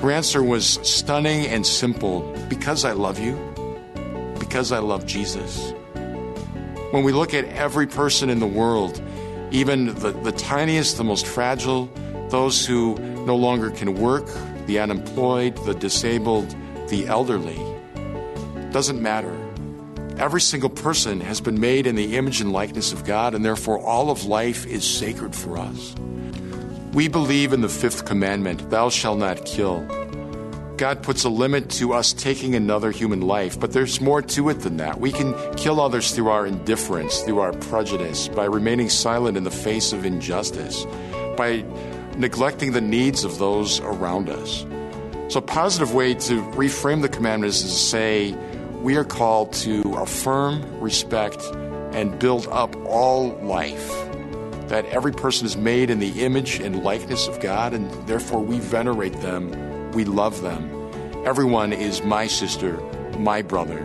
Her 0.00 0.10
answer 0.10 0.42
was 0.42 0.80
stunning 0.82 1.46
and 1.46 1.64
simple 1.64 2.22
because 2.48 2.84
I 2.84 2.90
love 2.90 3.20
you, 3.20 3.36
because 4.40 4.72
I 4.72 4.80
love 4.80 5.06
Jesus. 5.06 5.72
When 6.92 7.04
we 7.04 7.12
look 7.12 7.32
at 7.32 7.46
every 7.46 7.86
person 7.86 8.28
in 8.28 8.38
the 8.38 8.46
world, 8.46 9.02
even 9.50 9.94
the, 9.94 10.10
the 10.10 10.30
tiniest, 10.30 10.98
the 10.98 11.04
most 11.04 11.26
fragile, 11.26 11.86
those 12.28 12.66
who 12.66 12.96
no 13.24 13.34
longer 13.34 13.70
can 13.70 13.94
work, 13.94 14.26
the 14.66 14.78
unemployed, 14.78 15.56
the 15.64 15.72
disabled, 15.72 16.54
the 16.90 17.06
elderly, 17.06 17.58
doesn't 18.72 19.00
matter. 19.00 19.34
Every 20.18 20.42
single 20.42 20.68
person 20.68 21.22
has 21.22 21.40
been 21.40 21.58
made 21.58 21.86
in 21.86 21.94
the 21.94 22.14
image 22.18 22.42
and 22.42 22.52
likeness 22.52 22.92
of 22.92 23.06
God, 23.06 23.34
and 23.34 23.42
therefore 23.42 23.78
all 23.78 24.10
of 24.10 24.26
life 24.26 24.66
is 24.66 24.84
sacred 24.84 25.34
for 25.34 25.56
us. 25.56 25.94
We 26.92 27.08
believe 27.08 27.54
in 27.54 27.62
the 27.62 27.70
fifth 27.70 28.04
commandment 28.04 28.68
Thou 28.68 28.90
shalt 28.90 29.18
not 29.18 29.46
kill. 29.46 29.78
God 30.82 31.04
puts 31.04 31.22
a 31.22 31.28
limit 31.28 31.70
to 31.70 31.92
us 31.92 32.12
taking 32.12 32.56
another 32.56 32.90
human 32.90 33.20
life, 33.20 33.60
but 33.60 33.70
there's 33.70 34.00
more 34.00 34.20
to 34.20 34.48
it 34.48 34.62
than 34.62 34.78
that. 34.78 34.98
We 34.98 35.12
can 35.12 35.32
kill 35.54 35.80
others 35.80 36.10
through 36.10 36.28
our 36.28 36.44
indifference, 36.44 37.20
through 37.20 37.38
our 37.38 37.52
prejudice, 37.52 38.26
by 38.26 38.46
remaining 38.46 38.88
silent 38.88 39.36
in 39.36 39.44
the 39.44 39.50
face 39.52 39.92
of 39.92 40.04
injustice, 40.04 40.84
by 41.36 41.64
neglecting 42.16 42.72
the 42.72 42.80
needs 42.80 43.22
of 43.22 43.38
those 43.38 43.78
around 43.78 44.28
us. 44.28 44.66
So, 45.28 45.38
a 45.38 45.42
positive 45.42 45.94
way 45.94 46.14
to 46.14 46.42
reframe 46.54 47.00
the 47.00 47.08
commandments 47.08 47.62
is 47.62 47.70
to 47.70 47.78
say, 47.78 48.32
we 48.80 48.96
are 48.96 49.04
called 49.04 49.52
to 49.52 49.82
affirm, 49.94 50.80
respect, 50.80 51.40
and 51.92 52.18
build 52.18 52.48
up 52.48 52.74
all 52.86 53.28
life. 53.36 53.88
That 54.66 54.84
every 54.86 55.12
person 55.12 55.46
is 55.46 55.56
made 55.56 55.90
in 55.90 56.00
the 56.00 56.24
image 56.24 56.58
and 56.58 56.82
likeness 56.82 57.28
of 57.28 57.38
God, 57.38 57.72
and 57.72 57.88
therefore 58.08 58.40
we 58.40 58.58
venerate 58.58 59.12
them, 59.20 59.71
we 59.94 60.04
love 60.04 60.42
them. 60.42 60.70
Everyone 61.24 61.72
is 61.72 62.02
my 62.02 62.26
sister, 62.26 62.76
my 63.18 63.42
brother, 63.42 63.80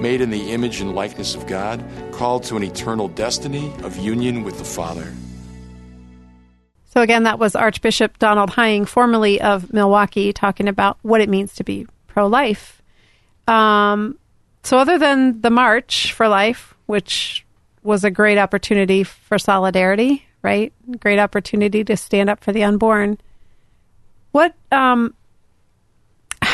made 0.00 0.20
in 0.20 0.30
the 0.30 0.52
image 0.52 0.80
and 0.80 0.94
likeness 0.94 1.34
of 1.34 1.46
God, 1.46 1.84
called 2.12 2.44
to 2.44 2.56
an 2.56 2.62
eternal 2.62 3.08
destiny 3.08 3.72
of 3.82 3.96
union 3.96 4.44
with 4.44 4.58
the 4.58 4.64
Father. 4.64 5.12
So 6.84 7.02
again, 7.02 7.24
that 7.24 7.38
was 7.38 7.54
Archbishop 7.54 8.18
Donald 8.18 8.50
Hying, 8.50 8.84
formerly 8.86 9.40
of 9.40 9.72
Milwaukee, 9.72 10.32
talking 10.32 10.68
about 10.68 10.98
what 11.02 11.20
it 11.20 11.28
means 11.28 11.54
to 11.56 11.64
be 11.64 11.86
pro-life. 12.06 12.80
Um, 13.48 14.18
so 14.62 14.78
other 14.78 14.98
than 14.98 15.40
the 15.40 15.50
March 15.50 16.12
for 16.12 16.28
Life, 16.28 16.74
which 16.86 17.44
was 17.82 18.04
a 18.04 18.10
great 18.10 18.38
opportunity 18.38 19.02
for 19.04 19.38
solidarity, 19.38 20.24
right? 20.42 20.72
Great 20.98 21.18
opportunity 21.18 21.84
to 21.84 21.96
stand 21.96 22.30
up 22.30 22.42
for 22.42 22.52
the 22.52 22.64
unborn. 22.64 23.18
What, 24.32 24.54
um, 24.70 25.14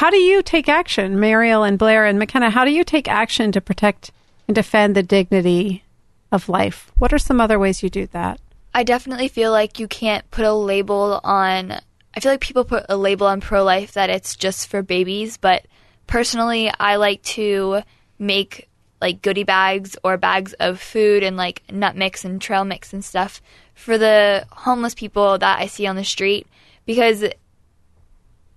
how 0.02 0.10
do 0.10 0.16
you 0.16 0.42
take 0.42 0.68
action, 0.68 1.20
Mariel 1.20 1.62
and 1.62 1.78
Blair 1.78 2.06
and 2.06 2.18
McKenna? 2.18 2.50
How 2.50 2.64
do 2.64 2.72
you 2.72 2.82
take 2.82 3.06
action 3.06 3.52
to 3.52 3.60
protect 3.60 4.10
and 4.48 4.54
defend 4.56 4.96
the 4.96 5.02
dignity 5.04 5.84
of 6.32 6.48
life? 6.48 6.90
What 6.98 7.12
are 7.12 7.18
some 7.18 7.40
other 7.40 7.56
ways 7.56 7.84
you 7.84 7.88
do 7.88 8.08
that? 8.08 8.40
I 8.74 8.82
definitely 8.82 9.28
feel 9.28 9.52
like 9.52 9.78
you 9.78 9.86
can't 9.86 10.28
put 10.32 10.44
a 10.44 10.52
label 10.52 11.20
on. 11.22 11.70
I 12.16 12.18
feel 12.20 12.32
like 12.32 12.40
people 12.40 12.64
put 12.64 12.84
a 12.88 12.96
label 12.96 13.28
on 13.28 13.40
pro 13.40 13.62
life 13.62 13.92
that 13.92 14.10
it's 14.10 14.34
just 14.34 14.66
for 14.66 14.82
babies, 14.82 15.36
but 15.36 15.66
personally, 16.08 16.68
I 16.80 16.96
like 16.96 17.22
to 17.38 17.82
make 18.18 18.68
like 19.00 19.22
goodie 19.22 19.44
bags 19.44 19.96
or 20.02 20.16
bags 20.16 20.52
of 20.54 20.80
food 20.80 21.22
and 21.22 21.36
like 21.36 21.62
nut 21.70 21.94
mix 21.94 22.24
and 22.24 22.42
trail 22.42 22.64
mix 22.64 22.92
and 22.92 23.04
stuff 23.04 23.40
for 23.76 23.98
the 23.98 24.46
homeless 24.50 24.96
people 24.96 25.38
that 25.38 25.60
I 25.60 25.66
see 25.66 25.86
on 25.86 25.94
the 25.94 26.04
street 26.04 26.48
because 26.86 27.22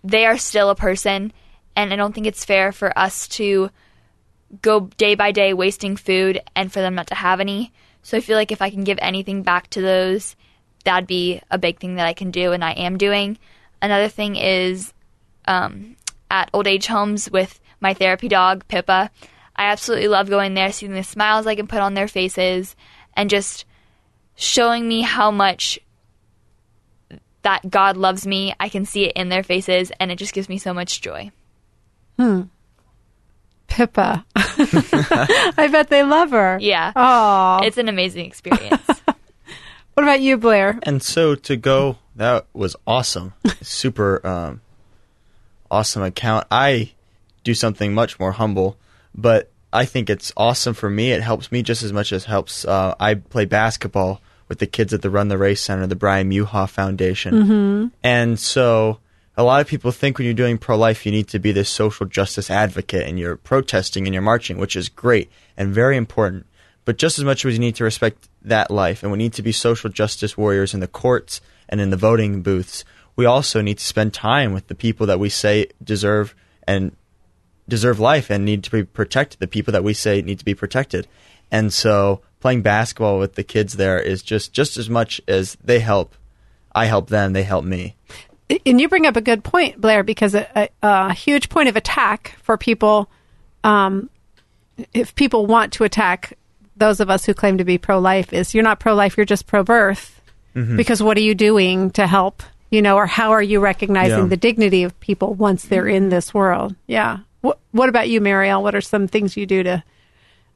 they 0.06 0.26
are 0.26 0.38
still 0.38 0.70
a 0.70 0.76
person 0.76 1.34
and 1.76 1.92
I 1.92 1.96
don't 1.96 2.14
think 2.14 2.28
it's 2.28 2.46
fair 2.46 2.72
for 2.72 2.98
us 2.98 3.28
to 3.30 3.70
go 4.62 4.82
day 4.98 5.16
by 5.16 5.32
day 5.32 5.54
wasting 5.54 5.98
food 5.98 6.42
and 6.56 6.72
for 6.72 6.80
them 6.80 6.96
not 6.96 7.08
to 7.08 7.16
have 7.16 7.40
any. 7.40 7.74
So 8.04 8.18
I 8.18 8.22
feel 8.22 8.38
like 8.38 8.52
if 8.52 8.62
I 8.62 8.70
can 8.70 8.84
give 8.84 9.00
anything 9.02 9.42
back 9.44 9.70
to 9.72 9.82
those, 9.82 10.36
that'd 10.86 11.08
be 11.08 11.42
a 11.50 11.58
big 11.58 11.80
thing 11.80 11.96
that 11.96 12.06
I 12.06 12.14
can 12.14 12.32
do 12.32 12.52
and 12.52 12.64
I 12.64 12.72
am 12.72 12.98
doing. 12.98 13.38
Another 13.82 14.08
thing 14.08 14.36
is 14.36 14.94
um, 15.48 15.98
at 16.30 16.50
old 16.54 16.68
age 16.68 16.86
homes 16.86 17.30
with 17.30 17.60
my 17.82 17.94
therapy 17.94 18.28
dog, 18.28 18.68
Pippa. 18.68 19.10
I 19.56 19.66
absolutely 19.66 20.08
love 20.08 20.30
going 20.30 20.54
there, 20.54 20.72
seeing 20.72 20.94
the 20.94 21.04
smiles 21.04 21.48
I 21.48 21.56
can 21.56 21.68
put 21.68 21.80
on 21.80 21.94
their 21.94 22.08
faces, 22.08 22.76
and 23.16 23.30
just 23.30 23.66
showing 24.36 24.88
me 24.88 25.02
how 25.02 25.32
much 25.32 25.80
that 27.46 27.70
God 27.70 27.96
loves 27.96 28.26
me. 28.26 28.56
I 28.60 28.70
can 28.70 28.86
see 28.86 29.06
it 29.06 29.16
in 29.16 29.30
their 29.30 29.44
faces, 29.44 29.92
and 30.00 30.12
it 30.12 30.18
just 30.18 30.34
gives 30.34 30.50
me 30.50 30.58
so 30.58 30.74
much 30.74 31.00
joy. 31.00 31.32
Hmm. 32.18 32.42
Pippa. 33.68 34.26
I 34.36 35.70
bet 35.72 35.90
they 35.90 36.02
love 36.02 36.32
her. 36.32 36.58
Yeah. 36.60 36.92
Oh. 36.96 37.60
It's 37.64 37.78
an 37.78 37.88
amazing 37.88 38.26
experience. 38.26 38.82
what 39.94 40.04
about 40.04 40.22
you, 40.22 40.38
Blair? 40.38 40.80
And 40.84 41.04
so 41.04 41.36
to 41.36 41.56
go, 41.56 42.00
that 42.16 42.48
was 42.54 42.76
awesome. 42.88 43.34
Super 43.62 44.26
um, 44.26 44.62
awesome 45.70 46.02
account. 46.02 46.48
I 46.50 46.94
do 47.44 47.54
something 47.54 47.94
much 47.94 48.20
more 48.20 48.32
humble, 48.32 48.76
but 49.14 49.52
I 49.72 49.86
think 49.86 50.10
it's 50.10 50.34
awesome 50.36 50.74
for 50.74 50.90
me. 50.90 51.12
It 51.12 51.22
helps 51.22 51.52
me 51.52 51.62
just 51.62 51.84
as 51.84 51.94
much 51.94 52.12
as 52.12 52.26
helps. 52.26 52.66
Uh, 52.66 52.96
I 53.00 53.14
play 53.14 53.46
basketball 53.46 54.20
with 54.48 54.60
the 54.60 54.68
kids 54.68 54.94
at 54.94 55.02
the 55.02 55.10
Run 55.10 55.28
the 55.28 55.38
Race 55.38 55.62
Center, 55.62 55.88
the 55.88 55.96
Brian 55.96 56.30
Muha 56.30 56.70
Foundation. 56.70 57.34
Mm-hmm. 57.34 57.88
And 58.04 58.40
so 58.40 59.00
a 59.38 59.44
lot 59.44 59.62
of 59.62 59.68
people 59.68 59.92
think 59.92 60.18
when 60.18 60.26
you're 60.26 60.34
doing 60.34 60.58
pro 60.58 60.78
life, 60.78 61.06
you 61.06 61.12
need 61.12 61.28
to 61.30 61.40
be 61.40 61.52
this 61.52 61.70
social 61.70 62.06
justice 62.06 62.50
advocate 62.50 63.08
and 63.08 63.20
you're 63.20 63.36
protesting 63.36 64.06
and 64.06 64.14
you're 64.14 64.22
marching, 64.22 64.58
which 64.58 64.76
is 64.76 64.90
great 64.90 65.32
and 65.58 65.74
very 65.74 65.98
important. 65.98 66.46
But 66.86 66.98
just 66.98 67.18
as 67.18 67.26
much 67.26 67.44
as 67.44 67.54
you 67.54 67.60
need 67.60 67.76
to 67.76 67.84
respect 67.84 68.30
that 68.44 68.70
life 68.70 69.02
and 69.02 69.12
we 69.12 69.18
need 69.18 69.34
to 69.34 69.42
be 69.42 69.52
social 69.52 69.90
justice 69.90 70.38
warriors 70.38 70.74
in 70.74 70.80
the 70.80 70.88
courts 70.88 71.42
and 71.68 71.82
in 71.82 71.90
the 71.90 71.98
voting 71.98 72.44
booths, 72.44 72.86
we 73.16 73.26
also 73.26 73.62
need 73.62 73.80
to 73.80 73.86
spend 73.86 74.14
time 74.14 74.54
with 74.54 74.68
the 74.68 74.76
people 74.76 75.08
that 75.08 75.20
we 75.20 75.30
say 75.30 75.68
deserve 75.84 76.36
and 76.68 76.96
deserve 77.68 78.00
life 78.00 78.30
and 78.30 78.46
need 78.46 78.64
to 78.64 78.72
be 78.72 78.84
protected, 78.84 79.40
the 79.40 79.48
people 79.48 79.72
that 79.72 79.84
we 79.84 79.94
say 79.94 80.22
need 80.22 80.40
to 80.40 80.46
be 80.46 80.54
protected. 80.54 81.08
And 81.52 81.74
so 81.74 82.22
playing 82.46 82.62
basketball 82.62 83.18
with 83.18 83.34
the 83.34 83.44
kids 83.44 83.74
there 83.74 84.00
is 84.00 84.22
just 84.22 84.54
just 84.54 84.78
as 84.78 84.88
much 84.88 85.20
as 85.28 85.58
they 85.64 85.80
help 85.80 86.14
I 86.76 86.86
help 86.86 87.10
them, 87.10 87.34
they 87.34 87.42
help 87.42 87.66
me. 87.66 87.96
And 88.68 88.80
you 88.80 88.88
bring 88.88 89.08
up 89.08 89.16
a 89.16 89.22
good 89.22 89.44
point, 89.44 89.82
Blair, 89.82 90.04
because 90.04 90.36
a, 90.36 90.48
a, 90.56 90.70
a 90.84 91.14
huge 91.14 91.50
point 91.50 91.70
of 91.70 91.76
attack 91.76 92.38
for 92.44 92.56
people, 92.56 93.10
um, 93.64 94.12
if 94.94 95.16
people 95.16 95.48
want 95.48 95.74
to 95.74 95.86
attack 95.86 96.38
those 96.78 97.00
of 97.00 97.10
us 97.10 97.26
who 97.26 97.34
claim 97.34 97.58
to 97.58 97.64
be 97.64 97.80
pro 97.80 97.98
life, 97.98 98.32
is 98.32 98.54
you're 98.54 98.64
not 98.64 98.80
pro 98.80 98.94
life, 98.94 99.18
you're 99.18 99.26
just 99.26 99.48
pro 99.48 99.64
birth. 99.64 100.22
Mm-hmm. 100.56 100.78
Because 100.78 101.02
what 101.02 101.18
are 101.18 101.22
you 101.22 101.34
doing 101.34 101.90
to 101.92 102.06
help? 102.06 102.44
You 102.70 102.84
know, 102.84 102.96
or 102.96 103.08
how 103.08 103.32
are 103.32 103.42
you 103.42 103.60
recognizing 103.60 104.20
yeah. 104.20 104.26
the 104.28 104.38
dignity 104.38 104.84
of 104.84 105.00
people 105.00 105.34
once 105.34 105.66
they're 105.66 105.88
in 105.88 106.10
this 106.10 106.32
world? 106.32 106.76
Yeah. 106.86 107.20
What, 107.42 107.58
what 107.72 107.90
about 107.90 108.08
you, 108.08 108.22
Mariel? 108.22 108.62
What 108.62 108.76
are 108.76 108.82
some 108.82 109.08
things 109.08 109.36
you 109.36 109.48
do 109.48 109.64
to 109.64 109.84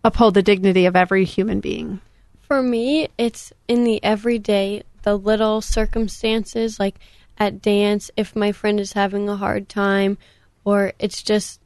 uphold 0.03 0.34
the 0.34 0.44
dignity 0.44 0.86
of 0.86 0.96
every 0.96 1.25
human 1.25 1.60
being? 1.60 2.01
For 2.41 2.62
me, 2.62 3.10
it's 3.18 3.53
in 3.68 3.84
the 3.84 4.03
everyday, 4.03 4.84
the 5.03 5.18
little 5.18 5.62
circumstances, 5.62 6.79
like 6.79 6.96
at 7.38 7.62
dance, 7.62 8.12
if 8.18 8.36
my 8.36 8.51
friend 8.51 8.79
is 8.79 8.94
having 8.94 9.29
a 9.29 9.36
hard 9.36 9.70
time, 9.70 10.18
or 10.65 10.94
it's 11.00 11.24
just 11.24 11.60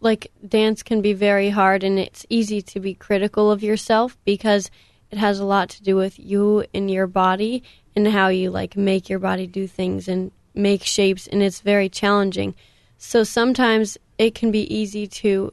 like 0.00 0.30
dance 0.46 0.82
can 0.82 1.00
be 1.00 1.12
very 1.12 1.50
hard 1.50 1.82
and 1.82 1.98
it's 1.98 2.26
easy 2.28 2.62
to 2.62 2.80
be 2.80 2.94
critical 2.94 3.50
of 3.50 3.62
yourself 3.62 4.16
because 4.24 4.70
it 5.10 5.18
has 5.18 5.40
a 5.40 5.44
lot 5.44 5.68
to 5.70 5.82
do 5.82 5.96
with 5.96 6.18
you 6.18 6.64
and 6.72 6.90
your 6.90 7.06
body 7.06 7.62
and 7.96 8.06
how 8.06 8.28
you 8.28 8.50
like 8.50 8.76
make 8.76 9.08
your 9.08 9.18
body 9.18 9.46
do 9.46 9.66
things 9.66 10.06
and 10.06 10.30
make 10.54 10.84
shapes 10.84 11.26
and 11.26 11.42
it's 11.42 11.60
very 11.60 11.88
challenging. 11.88 12.54
So 12.98 13.24
sometimes 13.24 13.98
it 14.18 14.34
can 14.34 14.50
be 14.50 14.72
easy 14.72 15.06
to 15.06 15.52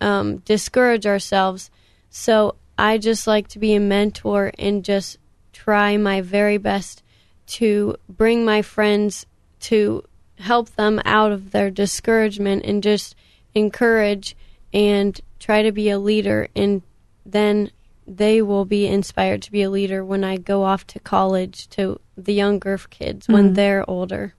um, 0.00 0.38
discourage 0.38 1.06
ourselves. 1.06 1.70
So 2.10 2.56
I 2.78 2.98
just 2.98 3.26
like 3.26 3.48
to 3.48 3.58
be 3.58 3.74
a 3.74 3.80
mentor 3.80 4.52
and 4.58 4.84
just 4.84 5.18
try 5.52 5.96
my 5.96 6.20
very 6.20 6.58
best 6.58 7.02
to 7.46 7.96
bring 8.08 8.44
my 8.44 8.62
friends 8.62 9.26
to 9.60 10.04
help 10.38 10.70
them 10.70 11.00
out 11.04 11.32
of 11.32 11.52
their 11.52 11.70
discouragement 11.70 12.64
and 12.64 12.82
just 12.82 13.14
encourage 13.54 14.36
and 14.72 15.20
try 15.38 15.62
to 15.62 15.72
be 15.72 15.88
a 15.90 15.98
leader 15.98 16.48
and 16.56 16.82
then 17.24 17.70
they 18.06 18.42
will 18.42 18.64
be 18.64 18.86
inspired 18.86 19.40
to 19.42 19.52
be 19.52 19.62
a 19.62 19.70
leader 19.70 20.04
when 20.04 20.24
I 20.24 20.36
go 20.36 20.62
off 20.62 20.86
to 20.88 21.00
college 21.00 21.68
to 21.70 22.00
the 22.16 22.34
younger 22.34 22.78
kids 22.90 23.28
when 23.28 23.46
mm-hmm. 23.46 23.54
they're 23.54 23.88
older. 23.88 24.34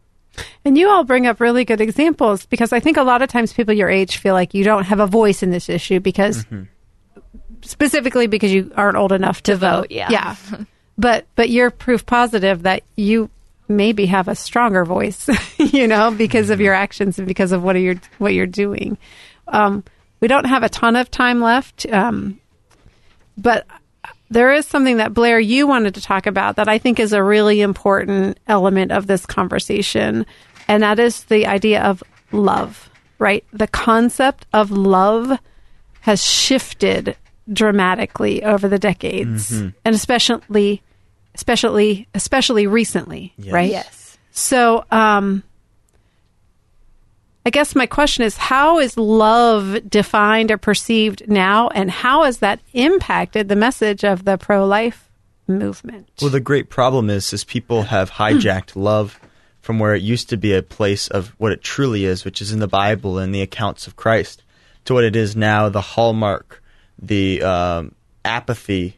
And 0.64 0.78
you 0.78 0.90
all 0.90 1.04
bring 1.04 1.28
up 1.28 1.40
really 1.40 1.66
good 1.66 1.82
examples 1.82 2.46
because 2.46 2.74
I 2.74 2.80
think 2.80 2.98
a 2.98 3.04
lot 3.04 3.22
of 3.22 3.30
times 3.30 3.54
people 3.54 3.74
your 3.74 3.90
age 3.90 4.18
feel 4.18 4.34
like 4.34 4.54
you 4.54 4.64
don't 4.64 4.86
have 4.86 5.00
a 5.00 5.08
voice 5.08 5.44
in 5.44 5.52
this 5.52 5.70
issue 5.70 6.00
because 6.00 6.46
mm-hmm. 6.46 6.64
specifically 7.62 8.28
because 8.28 8.52
you 8.52 8.72
aren't 8.76 8.98
old 8.98 9.12
enough 9.12 9.44
to, 9.44 9.54
to 9.54 9.58
vote. 9.58 9.82
vote. 9.82 9.92
Yeah. 9.92 10.10
Yeah. 10.10 10.36
but 10.98 11.26
but 11.36 11.50
you're 11.50 11.72
proof 11.72 12.06
positive 12.06 12.64
that 12.64 12.84
you 12.96 13.30
maybe 13.68 14.06
have 14.06 14.28
a 14.28 14.36
stronger 14.36 14.86
voice, 14.86 15.30
you 15.58 15.88
know, 15.88 16.12
because 16.12 16.50
of 16.50 16.58
mm-hmm. 16.58 16.66
your 16.66 16.74
actions 16.74 17.18
and 17.18 17.28
because 17.28 17.52
of 17.52 17.64
what 17.64 17.76
you're 17.76 18.00
what 18.18 18.34
you're 18.34 18.46
doing. 18.46 18.98
Um, 19.48 19.84
we 20.20 20.28
don't 20.28 20.46
have 20.46 20.64
a 20.64 20.70
ton 20.70 20.96
of 20.96 21.12
time 21.12 21.42
left, 21.42 21.86
um, 21.92 22.40
but 23.38 23.68
there 24.36 24.52
is 24.52 24.68
something 24.68 24.98
that 24.98 25.14
Blair 25.14 25.40
you 25.40 25.66
wanted 25.66 25.96
to 25.96 26.02
talk 26.02 26.28
about 26.28 26.58
that 26.58 26.68
I 26.68 26.78
think 26.78 27.00
is 27.00 27.14
a 27.14 27.24
really 27.24 27.62
important 27.62 28.38
element 28.50 28.92
of 28.92 29.08
this 29.08 29.26
conversation, 29.26 30.26
and 30.68 30.84
that 30.84 31.00
is 31.00 31.24
the 31.24 31.48
idea 31.48 31.82
of 31.82 32.04
love. 32.34 32.90
Right, 33.18 33.46
the 33.54 33.68
concept 33.68 34.46
of 34.52 34.72
love 34.72 35.40
has 36.02 36.22
shifted 36.22 37.16
dramatically 37.52 38.44
over 38.44 38.68
the 38.68 38.78
decades, 38.78 39.52
mm-hmm. 39.52 39.70
and 39.86 39.96
especially, 39.96 40.82
especially, 41.34 42.10
especially 42.14 42.68
recently. 42.68 43.34
Yes. 43.38 43.54
Right. 43.54 43.72
Yes. 43.72 44.18
So, 44.32 44.84
um, 44.92 45.44
I 47.46 47.52
guess 47.52 47.76
my 47.76 47.86
question 47.86 48.24
is 48.24 48.38
how 48.38 48.80
is 48.80 48.98
love 48.98 49.88
defined 49.88 50.50
or 50.50 50.58
perceived 50.58 51.28
now, 51.28 51.68
and 51.70 51.92
how 51.92 52.24
has 52.24 52.40
that 52.40 52.60
impacted 52.74 53.50
the 53.50 53.56
message 53.56 54.04
of 54.04 54.26
the 54.26 54.38
pro 54.38 54.66
life 54.66 55.12
movement? 55.48 56.10
Well, 56.22 56.32
the 56.32 56.40
great 56.40 56.72
problem 56.72 57.12
is, 57.12 57.32
is 57.34 57.44
people 57.44 57.84
have 57.84 58.10
hijacked 58.10 58.72
love 58.76 59.20
from 59.62 59.78
where 59.78 59.94
it 59.94 60.02
used 60.02 60.30
to 60.30 60.38
be 60.38 60.54
a 60.54 60.64
place 60.64 61.08
of 61.08 61.36
what 61.38 61.52
it 61.52 61.62
truly 61.62 62.06
is, 62.06 62.26
which 62.26 62.42
is 62.42 62.52
in 62.52 62.60
the 62.60 62.68
Bible 62.68 63.20
and 63.20 63.34
the 63.34 63.42
accounts 63.42 63.86
of 63.86 63.96
Christ, 63.96 64.42
to 64.86 64.96
what 64.96 65.04
it 65.04 65.16
is 65.16 65.36
now, 65.36 65.70
the 65.70 65.82
hallmark, 65.82 66.64
the 67.00 67.44
um, 67.44 67.94
apathy 68.24 68.98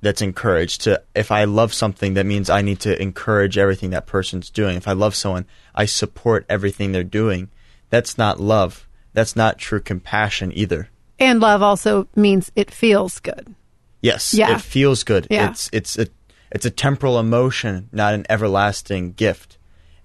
that's 0.00 0.22
encouraged 0.22 0.82
to 0.82 1.02
if 1.14 1.30
I 1.30 1.44
love 1.44 1.74
something 1.74 2.14
that 2.14 2.24
means 2.24 2.48
I 2.48 2.62
need 2.62 2.80
to 2.80 3.00
encourage 3.00 3.58
everything 3.58 3.90
that 3.90 4.06
person's 4.06 4.48
doing. 4.48 4.76
If 4.76 4.88
I 4.88 4.92
love 4.92 5.14
someone, 5.14 5.46
I 5.74 5.84
support 5.84 6.46
everything 6.48 6.92
they're 6.92 7.04
doing 7.04 7.50
that's 7.90 8.18
not 8.18 8.40
love. 8.40 8.86
That's 9.12 9.36
not 9.36 9.58
true 9.58 9.80
compassion 9.80 10.52
either. 10.54 10.88
And 11.18 11.40
love 11.40 11.62
also 11.62 12.08
means 12.14 12.52
it 12.54 12.70
feels 12.70 13.20
good. 13.20 13.54
Yes, 14.02 14.34
yeah. 14.34 14.54
it 14.54 14.60
feels 14.60 15.04
good. 15.04 15.26
Yeah. 15.30 15.50
It's 15.50 15.70
it's 15.72 15.98
a, 15.98 16.06
It's 16.52 16.66
a 16.66 16.70
temporal 16.70 17.18
emotion, 17.18 17.88
not 17.92 18.14
an 18.14 18.26
everlasting 18.28 19.12
gift. 19.12 19.58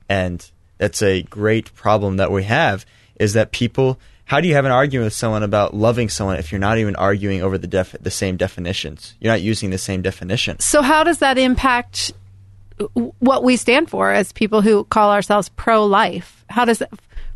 And 0.10 0.50
that's 0.78 1.02
a 1.02 1.24
great 1.24 1.74
problem 1.76 2.18
that 2.18 2.32
we 2.32 2.44
have 2.44 2.86
is 3.16 3.34
that 3.34 3.52
people 3.52 4.00
how 4.26 4.40
do 4.40 4.48
you 4.48 4.54
have 4.56 4.64
an 4.64 4.72
argument 4.72 5.08
with 5.08 5.14
someone 5.14 5.44
about 5.44 5.74
loving 5.74 6.08
someone 6.08 6.38
if 6.38 6.52
you're 6.54 6.60
not 6.60 6.78
even 6.78 6.96
arguing 6.96 7.42
over 7.42 7.58
the 7.58 7.68
def- 7.68 7.98
the 8.00 8.10
same 8.10 8.38
definitions? 8.38 9.14
You're 9.20 9.34
not 9.34 9.42
using 9.42 9.72
the 9.72 9.78
same 9.78 10.02
definition. 10.02 10.58
So 10.60 10.82
how 10.82 11.04
does 11.04 11.18
that 11.20 11.38
impact 11.38 12.14
what 13.20 13.44
we 13.44 13.58
stand 13.58 13.90
for 13.90 14.12
as 14.12 14.32
people 14.32 14.62
who 14.62 14.86
call 14.86 15.12
ourselves 15.12 15.50
pro-life? 15.50 16.46
How 16.50 16.64
does 16.64 16.80
that, 16.80 16.90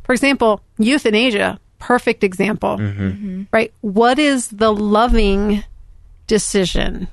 for 0.06 0.14
example, 0.14 0.62
euthanasia, 0.78 1.60
perfect 1.80 2.24
example, 2.24 2.78
Mm-hmm. 2.78 3.44
right? 3.52 3.74
What 3.82 4.18
is 4.20 4.48
the 4.50 4.72
loving 4.74 5.64
decision 6.28 7.08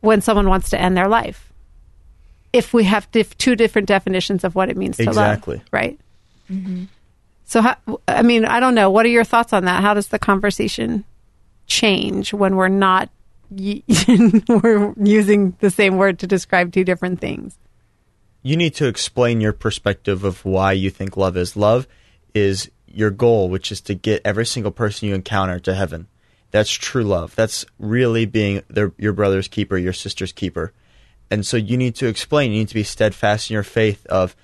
when 0.00 0.20
someone 0.20 0.48
wants 0.48 0.70
to 0.70 0.80
end 0.80 0.96
their 0.96 1.08
life? 1.08 1.52
If 2.52 2.74
we 2.74 2.84
have 2.84 3.10
dif- 3.12 3.36
two 3.38 3.56
different 3.56 3.88
definitions 3.88 4.44
of 4.44 4.54
what 4.54 4.68
it 4.68 4.76
means 4.76 4.96
to 4.98 5.04
Exactly. 5.04 5.56
love, 5.56 5.64
right? 5.72 5.98
So, 7.44 7.62
how, 7.62 7.76
I 8.08 8.22
mean, 8.22 8.44
I 8.44 8.60
don't 8.60 8.74
know. 8.74 8.90
What 8.90 9.06
are 9.06 9.10
your 9.10 9.24
thoughts 9.24 9.52
on 9.54 9.64
that? 9.64 9.80
How 9.82 9.94
does 9.94 10.08
the 10.08 10.18
conversation 10.18 11.04
change 11.66 12.34
when 12.34 12.56
we're 12.56 12.68
not 12.68 13.08
y- 13.50 13.82
we're 14.48 14.92
using 15.02 15.56
the 15.60 15.70
same 15.70 15.96
word 15.96 16.18
to 16.20 16.26
describe 16.26 16.72
two 16.72 16.84
different 16.84 17.20
things? 17.20 17.56
You 18.42 18.56
need 18.56 18.74
to 18.74 18.86
explain 18.86 19.40
your 19.40 19.52
perspective 19.52 20.24
of 20.24 20.44
why 20.44 20.72
you 20.72 20.90
think 20.90 21.16
love 21.16 21.36
is. 21.36 21.56
Love 21.56 21.86
is 22.34 22.70
your 22.86 23.10
goal, 23.10 23.48
which 23.48 23.70
is 23.72 23.80
to 23.82 23.94
get 23.94 24.22
every 24.24 24.46
single 24.46 24.72
person 24.72 25.08
you 25.08 25.14
encounter 25.14 25.58
to 25.60 25.74
heaven. 25.74 26.08
That's 26.50 26.70
true 26.70 27.04
love. 27.04 27.34
That's 27.34 27.64
really 27.78 28.26
being 28.26 28.62
their, 28.68 28.92
your 28.98 29.12
brother's 29.12 29.48
keeper, 29.48 29.78
your 29.78 29.92
sister's 29.92 30.32
keeper. 30.32 30.72
And 31.30 31.46
so 31.46 31.56
you 31.56 31.78
need 31.78 31.94
to 31.96 32.08
explain, 32.08 32.52
you 32.52 32.58
need 32.58 32.68
to 32.68 32.74
be 32.74 32.82
steadfast 32.82 33.50
in 33.50 33.54
your 33.54 33.62
faith 33.62 34.04
of 34.06 34.36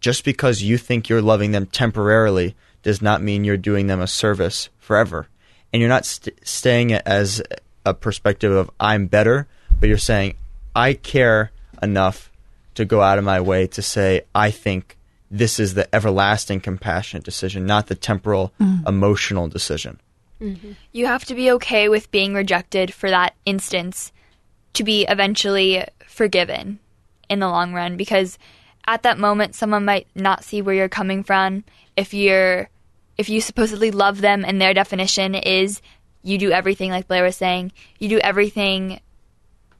just 0.00 0.24
because 0.24 0.62
you 0.62 0.76
think 0.76 1.08
you're 1.08 1.22
loving 1.22 1.52
them 1.52 1.66
temporarily 1.66 2.54
does 2.82 3.00
not 3.00 3.22
mean 3.22 3.44
you're 3.44 3.56
doing 3.56 3.86
them 3.86 4.00
a 4.00 4.06
service 4.06 4.68
forever. 4.78 5.28
And 5.72 5.80
you're 5.80 5.88
not 5.88 6.04
st- 6.04 6.46
staying 6.46 6.92
as 6.92 7.42
a 7.86 7.94
perspective 7.94 8.52
of 8.52 8.70
I'm 8.78 9.06
better, 9.06 9.46
but 9.78 9.88
you're 9.88 9.98
saying 9.98 10.34
I 10.74 10.94
care 10.94 11.52
enough 11.82 12.29
to 12.74 12.84
go 12.84 13.02
out 13.02 13.18
of 13.18 13.24
my 13.24 13.40
way 13.40 13.66
to 13.68 13.82
say 13.82 14.22
I 14.34 14.50
think 14.50 14.96
this 15.30 15.60
is 15.60 15.74
the 15.74 15.92
everlasting 15.94 16.60
compassionate 16.60 17.24
decision, 17.24 17.66
not 17.66 17.86
the 17.86 17.94
temporal 17.94 18.52
mm. 18.60 18.86
emotional 18.88 19.48
decision. 19.48 20.00
Mm-hmm. 20.40 20.72
You 20.92 21.06
have 21.06 21.24
to 21.26 21.34
be 21.34 21.50
okay 21.52 21.88
with 21.88 22.10
being 22.10 22.34
rejected 22.34 22.92
for 22.92 23.10
that 23.10 23.34
instance 23.44 24.12
to 24.72 24.84
be 24.84 25.04
eventually 25.08 25.84
forgiven 26.06 26.78
in 27.28 27.40
the 27.40 27.48
long 27.48 27.72
run 27.72 27.96
because 27.96 28.38
at 28.86 29.02
that 29.02 29.18
moment 29.18 29.54
someone 29.54 29.84
might 29.84 30.06
not 30.14 30.44
see 30.44 30.62
where 30.62 30.74
you're 30.74 30.88
coming 30.88 31.22
from. 31.22 31.64
If 31.96 32.14
you're 32.14 32.68
if 33.18 33.28
you 33.28 33.40
supposedly 33.40 33.90
love 33.90 34.20
them 34.20 34.44
and 34.44 34.60
their 34.60 34.72
definition 34.72 35.34
is 35.34 35.82
you 36.22 36.38
do 36.38 36.50
everything 36.50 36.90
like 36.90 37.06
Blair 37.06 37.22
was 37.22 37.36
saying, 37.36 37.72
you 37.98 38.08
do 38.08 38.18
everything 38.18 39.00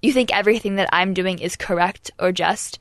you 0.02 0.12
think 0.12 0.34
everything 0.34 0.76
that 0.76 0.88
I'm 0.92 1.14
doing 1.14 1.38
is 1.38 1.56
correct 1.56 2.10
or 2.18 2.32
just, 2.32 2.78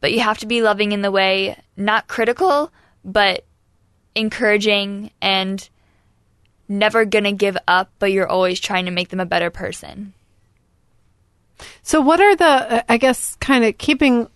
but 0.00 0.12
you 0.12 0.20
have 0.20 0.38
to 0.38 0.46
be 0.46 0.62
loving 0.62 0.92
in 0.92 1.02
the 1.02 1.10
way 1.10 1.56
not 1.76 2.08
critical, 2.08 2.72
but 3.04 3.44
encouraging 4.14 5.10
and 5.20 5.68
never 6.68 7.04
gonna 7.04 7.32
give 7.32 7.56
up, 7.66 7.90
but 7.98 8.12
you're 8.12 8.28
always 8.28 8.60
trying 8.60 8.84
to 8.84 8.90
make 8.90 9.08
them 9.08 9.20
a 9.20 9.26
better 9.26 9.50
person. 9.50 10.14
So, 11.82 12.00
what 12.00 12.20
are 12.20 12.36
the, 12.36 12.44
uh, 12.44 12.82
I 12.88 12.96
guess, 12.96 13.36
kind 13.36 13.64
of 13.64 13.76
keeping, 13.76 14.28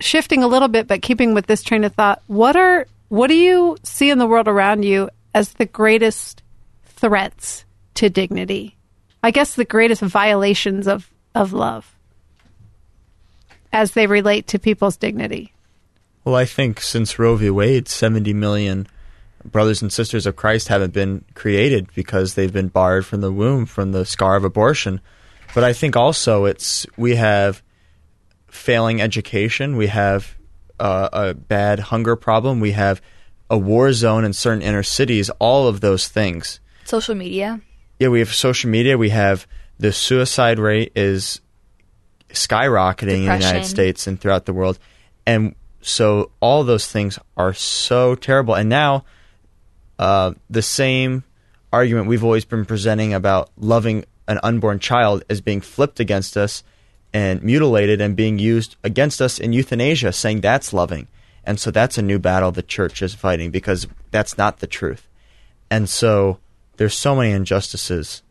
shifting 0.00 0.42
a 0.42 0.48
little 0.48 0.68
bit, 0.68 0.86
but 0.86 1.02
keeping 1.02 1.34
with 1.34 1.46
this 1.46 1.62
train 1.62 1.84
of 1.84 1.94
thought, 1.94 2.22
what 2.26 2.56
are, 2.56 2.86
what 3.08 3.28
do 3.28 3.34
you 3.34 3.76
see 3.82 4.10
in 4.10 4.18
the 4.18 4.26
world 4.26 4.48
around 4.48 4.84
you 4.84 5.10
as 5.34 5.54
the 5.54 5.66
greatest 5.66 6.42
threats 6.84 7.64
to 7.94 8.10
dignity? 8.10 8.76
I 9.22 9.30
guess 9.30 9.54
the 9.54 9.64
greatest 9.64 10.02
violations 10.02 10.86
of, 10.86 11.10
of 11.38 11.52
love 11.52 11.94
as 13.72 13.92
they 13.92 14.06
relate 14.06 14.46
to 14.48 14.58
people's 14.58 14.96
dignity. 14.96 15.52
Well, 16.24 16.34
I 16.34 16.44
think 16.44 16.80
since 16.80 17.18
Roe 17.18 17.36
v. 17.36 17.48
Wade, 17.48 17.88
70 17.88 18.32
million 18.34 18.88
brothers 19.44 19.80
and 19.80 19.92
sisters 19.92 20.26
of 20.26 20.36
Christ 20.36 20.68
haven't 20.68 20.92
been 20.92 21.24
created 21.34 21.88
because 21.94 22.34
they've 22.34 22.52
been 22.52 22.68
barred 22.68 23.06
from 23.06 23.20
the 23.20 23.32
womb 23.32 23.66
from 23.66 23.92
the 23.92 24.04
scar 24.04 24.36
of 24.36 24.44
abortion. 24.44 25.00
But 25.54 25.64
I 25.64 25.72
think 25.72 25.96
also 25.96 26.44
it's 26.44 26.86
we 26.96 27.14
have 27.14 27.62
failing 28.48 29.00
education, 29.00 29.76
we 29.76 29.86
have 29.86 30.36
uh, 30.80 31.08
a 31.12 31.34
bad 31.34 31.78
hunger 31.78 32.16
problem, 32.16 32.60
we 32.60 32.72
have 32.72 33.00
a 33.48 33.56
war 33.56 33.92
zone 33.92 34.24
in 34.24 34.32
certain 34.32 34.62
inner 34.62 34.82
cities, 34.82 35.30
all 35.38 35.68
of 35.68 35.80
those 35.80 36.08
things. 36.08 36.60
Social 36.84 37.14
media. 37.14 37.60
Yeah, 37.98 38.08
we 38.08 38.18
have 38.18 38.34
social 38.34 38.68
media, 38.68 38.98
we 38.98 39.10
have 39.10 39.46
the 39.78 39.92
suicide 39.92 40.58
rate 40.58 40.92
is 40.94 41.40
skyrocketing 42.30 43.24
in 43.24 43.26
the 43.26 43.34
United 43.34 43.64
States 43.64 44.06
and 44.06 44.20
throughout 44.20 44.46
the 44.46 44.52
world. 44.52 44.78
And 45.26 45.54
so 45.80 46.30
all 46.40 46.64
those 46.64 46.86
things 46.86 47.18
are 47.36 47.54
so 47.54 48.14
terrible. 48.14 48.54
And 48.54 48.68
now 48.68 49.04
uh, 49.98 50.32
the 50.50 50.62
same 50.62 51.24
argument 51.72 52.06
we've 52.06 52.24
always 52.24 52.44
been 52.44 52.64
presenting 52.64 53.14
about 53.14 53.50
loving 53.56 54.04
an 54.26 54.38
unborn 54.42 54.78
child 54.78 55.24
is 55.28 55.40
being 55.40 55.60
flipped 55.60 56.00
against 56.00 56.36
us 56.36 56.62
and 57.12 57.42
mutilated 57.42 58.00
and 58.00 58.14
being 58.16 58.38
used 58.38 58.76
against 58.84 59.22
us 59.22 59.38
in 59.38 59.52
euthanasia, 59.52 60.12
saying 60.12 60.40
that's 60.40 60.72
loving. 60.72 61.08
And 61.44 61.58
so 61.58 61.70
that's 61.70 61.96
a 61.96 62.02
new 62.02 62.18
battle 62.18 62.52
the 62.52 62.62
church 62.62 63.00
is 63.00 63.14
fighting 63.14 63.50
because 63.50 63.86
that's 64.10 64.36
not 64.36 64.58
the 64.58 64.66
truth. 64.66 65.08
And 65.70 65.88
so 65.88 66.38
there's 66.76 66.94
so 66.94 67.16
many 67.16 67.32
injustices 67.32 68.22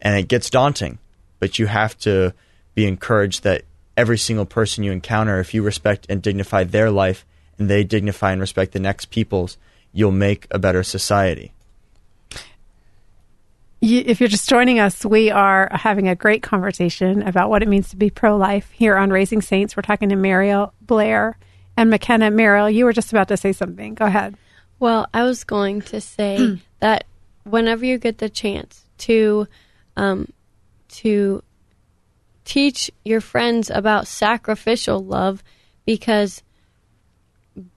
and 0.00 0.16
it 0.16 0.28
gets 0.28 0.50
daunting, 0.50 0.98
but 1.38 1.58
you 1.58 1.66
have 1.66 1.96
to 1.98 2.34
be 2.74 2.86
encouraged 2.86 3.42
that 3.42 3.62
every 3.96 4.18
single 4.18 4.46
person 4.46 4.84
you 4.84 4.92
encounter, 4.92 5.40
if 5.40 5.52
you 5.54 5.62
respect 5.62 6.06
and 6.08 6.22
dignify 6.22 6.64
their 6.64 6.90
life 6.90 7.26
and 7.58 7.68
they 7.68 7.84
dignify 7.84 8.32
and 8.32 8.40
respect 8.40 8.72
the 8.72 8.80
next 8.80 9.10
people's, 9.10 9.58
you'll 9.92 10.12
make 10.12 10.46
a 10.50 10.58
better 10.58 10.82
society. 10.82 11.52
If 13.82 14.20
you're 14.20 14.28
just 14.28 14.48
joining 14.48 14.78
us, 14.78 15.06
we 15.06 15.30
are 15.30 15.68
having 15.72 16.08
a 16.08 16.14
great 16.14 16.42
conversation 16.42 17.22
about 17.22 17.48
what 17.48 17.62
it 17.62 17.68
means 17.68 17.88
to 17.90 17.96
be 17.96 18.10
pro 18.10 18.36
life 18.36 18.70
here 18.72 18.96
on 18.96 19.10
Raising 19.10 19.40
Saints. 19.40 19.74
We're 19.74 19.82
talking 19.82 20.10
to 20.10 20.16
Mariel 20.16 20.74
Blair 20.82 21.38
and 21.78 21.88
McKenna. 21.88 22.30
Mariel, 22.30 22.68
you 22.68 22.84
were 22.84 22.92
just 22.92 23.10
about 23.10 23.28
to 23.28 23.38
say 23.38 23.52
something. 23.52 23.94
Go 23.94 24.04
ahead. 24.04 24.36
Well, 24.78 25.06
I 25.14 25.22
was 25.22 25.44
going 25.44 25.80
to 25.82 26.00
say 26.00 26.60
that 26.80 27.04
whenever 27.44 27.86
you 27.86 27.96
get 27.96 28.18
the 28.18 28.28
chance 28.28 28.84
to 28.98 29.48
um, 29.96 30.32
to 30.88 31.42
teach 32.44 32.90
your 33.04 33.20
friends 33.20 33.70
about 33.70 34.06
sacrificial 34.06 35.04
love, 35.04 35.42
because 35.84 36.42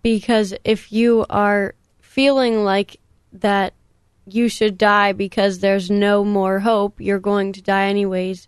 because 0.02 0.54
if 0.64 0.92
you 0.92 1.26
are 1.30 1.76
feeling 2.00 2.64
like 2.64 3.00
that 3.34 3.74
you 4.26 4.48
should 4.48 4.78
die 4.78 5.12
because 5.12 5.60
there's 5.60 5.90
no 5.92 6.24
more 6.24 6.60
hope, 6.60 7.02
you're 7.02 7.20
going 7.20 7.52
to 7.54 7.62
die 7.62 7.88
anyways. 7.88 8.48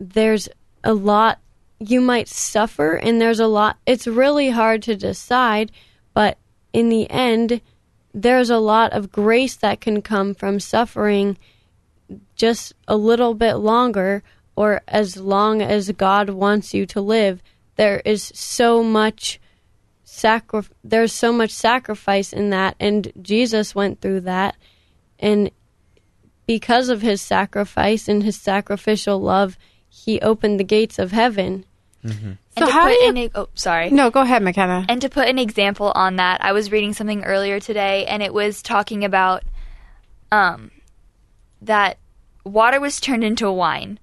There's 0.00 0.48
a 0.82 0.94
lot 0.94 1.38
you 1.78 2.00
might 2.00 2.28
suffer, 2.28 2.94
and 2.94 3.20
there's 3.20 3.40
a 3.40 3.46
lot. 3.46 3.78
It's 3.86 4.06
really 4.06 4.50
hard 4.50 4.82
to 4.82 4.96
decide, 4.96 5.70
but 6.12 6.38
in 6.72 6.88
the 6.88 7.08
end, 7.10 7.60
there's 8.12 8.50
a 8.50 8.58
lot 8.58 8.92
of 8.92 9.12
grace 9.12 9.56
that 9.56 9.80
can 9.80 10.00
come 10.02 10.34
from 10.34 10.60
suffering 10.60 11.36
just 12.36 12.72
a 12.88 12.96
little 12.96 13.34
bit 13.34 13.54
longer 13.54 14.22
or 14.56 14.82
as 14.86 15.16
long 15.16 15.60
as 15.62 15.90
God 15.92 16.30
wants 16.30 16.74
you 16.74 16.86
to 16.86 17.00
live. 17.00 17.42
There 17.76 18.00
is 18.04 18.30
so 18.34 18.82
much 18.82 19.40
sacri- 20.04 20.62
there's 20.84 21.12
so 21.12 21.32
much 21.32 21.50
sacrifice 21.50 22.32
in 22.32 22.50
that 22.50 22.76
and 22.78 23.10
Jesus 23.20 23.74
went 23.74 24.00
through 24.00 24.20
that 24.20 24.56
and 25.18 25.50
because 26.46 26.88
of 26.90 27.00
his 27.02 27.22
sacrifice 27.22 28.06
and 28.06 28.22
his 28.22 28.36
sacrificial 28.36 29.18
love, 29.18 29.56
he 29.88 30.20
opened 30.20 30.60
the 30.60 30.64
gates 30.64 30.98
of 30.98 31.10
heaven. 31.12 31.64
So 32.06 32.10
and 32.10 32.66
to 32.66 32.70
how 32.70 32.84
put 32.86 32.92
do 32.98 33.02
you- 33.02 33.08
in 33.08 33.16
a, 33.16 33.30
oh, 33.34 33.48
sorry. 33.54 33.88
No, 33.90 34.10
go 34.10 34.20
ahead, 34.20 34.42
McKenna. 34.42 34.84
And 34.90 35.00
to 35.00 35.08
put 35.08 35.26
an 35.26 35.38
example 35.38 35.90
on 35.94 36.16
that, 36.16 36.44
I 36.44 36.52
was 36.52 36.70
reading 36.70 36.92
something 36.92 37.24
earlier 37.24 37.60
today, 37.60 38.04
and 38.04 38.22
it 38.22 38.34
was 38.34 38.60
talking 38.62 39.04
about 39.06 39.42
um, 40.30 40.70
that 41.66 41.98
water 42.44 42.80
was 42.80 43.00
turned 43.00 43.24
into 43.24 43.50
wine. 43.50 43.98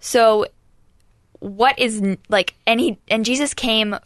So, 0.00 0.46
what 1.40 1.78
is 1.78 2.02
like, 2.28 2.54
and 2.66 2.80
he 2.80 2.98
and 3.08 3.24
Jesus 3.24 3.54
came 3.54 3.96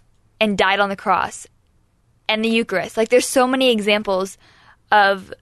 and 0.40 0.58
died 0.58 0.80
on 0.80 0.88
the 0.88 0.96
cross, 0.96 1.46
and 2.28 2.44
the 2.44 2.48
Eucharist. 2.48 2.96
Like, 2.96 3.08
there's 3.08 3.26
so 3.26 3.46
many 3.46 3.70
examples 3.70 4.38
of 4.90 5.32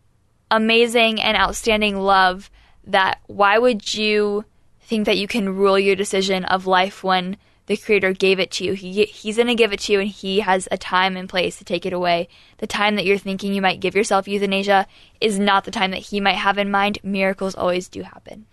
amazing 0.51 1.21
and 1.21 1.37
outstanding 1.37 1.97
love 1.97 2.51
that 2.85 3.21
why 3.27 3.59
would 3.59 3.95
you 3.95 4.45
think 4.81 5.07
that 5.07 5.19
you 5.19 5.29
can 5.29 5.57
rule 5.57 5.79
your 5.79 5.95
decision 5.95 6.45
of 6.45 6.67
life 6.67 7.05
when 7.05 7.37
the 7.67 7.77
creator 7.77 8.13
gave 8.13 8.41
it 8.41 8.51
to 8.53 8.65
you. 8.65 8.73
He 8.73 9.05
he's 9.05 9.37
going 9.37 9.49
to 9.49 9.55
give 9.55 9.73
it 9.73 9.81
to 9.81 9.93
you 9.93 10.01
and 10.01 10.09
he 10.09 10.41
has 10.41 10.69
a 10.71 10.79
time 10.79 11.17
and 11.17 11.29
place 11.29 11.59
to 11.59 11.65
take 11.65 11.87
it 11.87 11.93
away. 11.93 12.29
The 12.59 12.67
time 12.67 12.97
that 12.97 13.07
you're 13.07 13.19
thinking 13.19 13.55
you 13.55 13.63
might 13.63 13.81
give 13.81 13.95
yourself 13.95 14.27
euthanasia 14.27 14.87
is 15.21 15.39
not 15.39 15.65
the 15.65 15.71
time 15.71 15.93
that 15.93 15.99
he 15.99 16.21
might 16.21 16.37
have 16.37 16.59
in 16.59 16.71
mind. 16.71 16.99
Miracles 17.03 17.55
always 17.55 17.89
do 17.89 18.03
happen. 18.03 18.47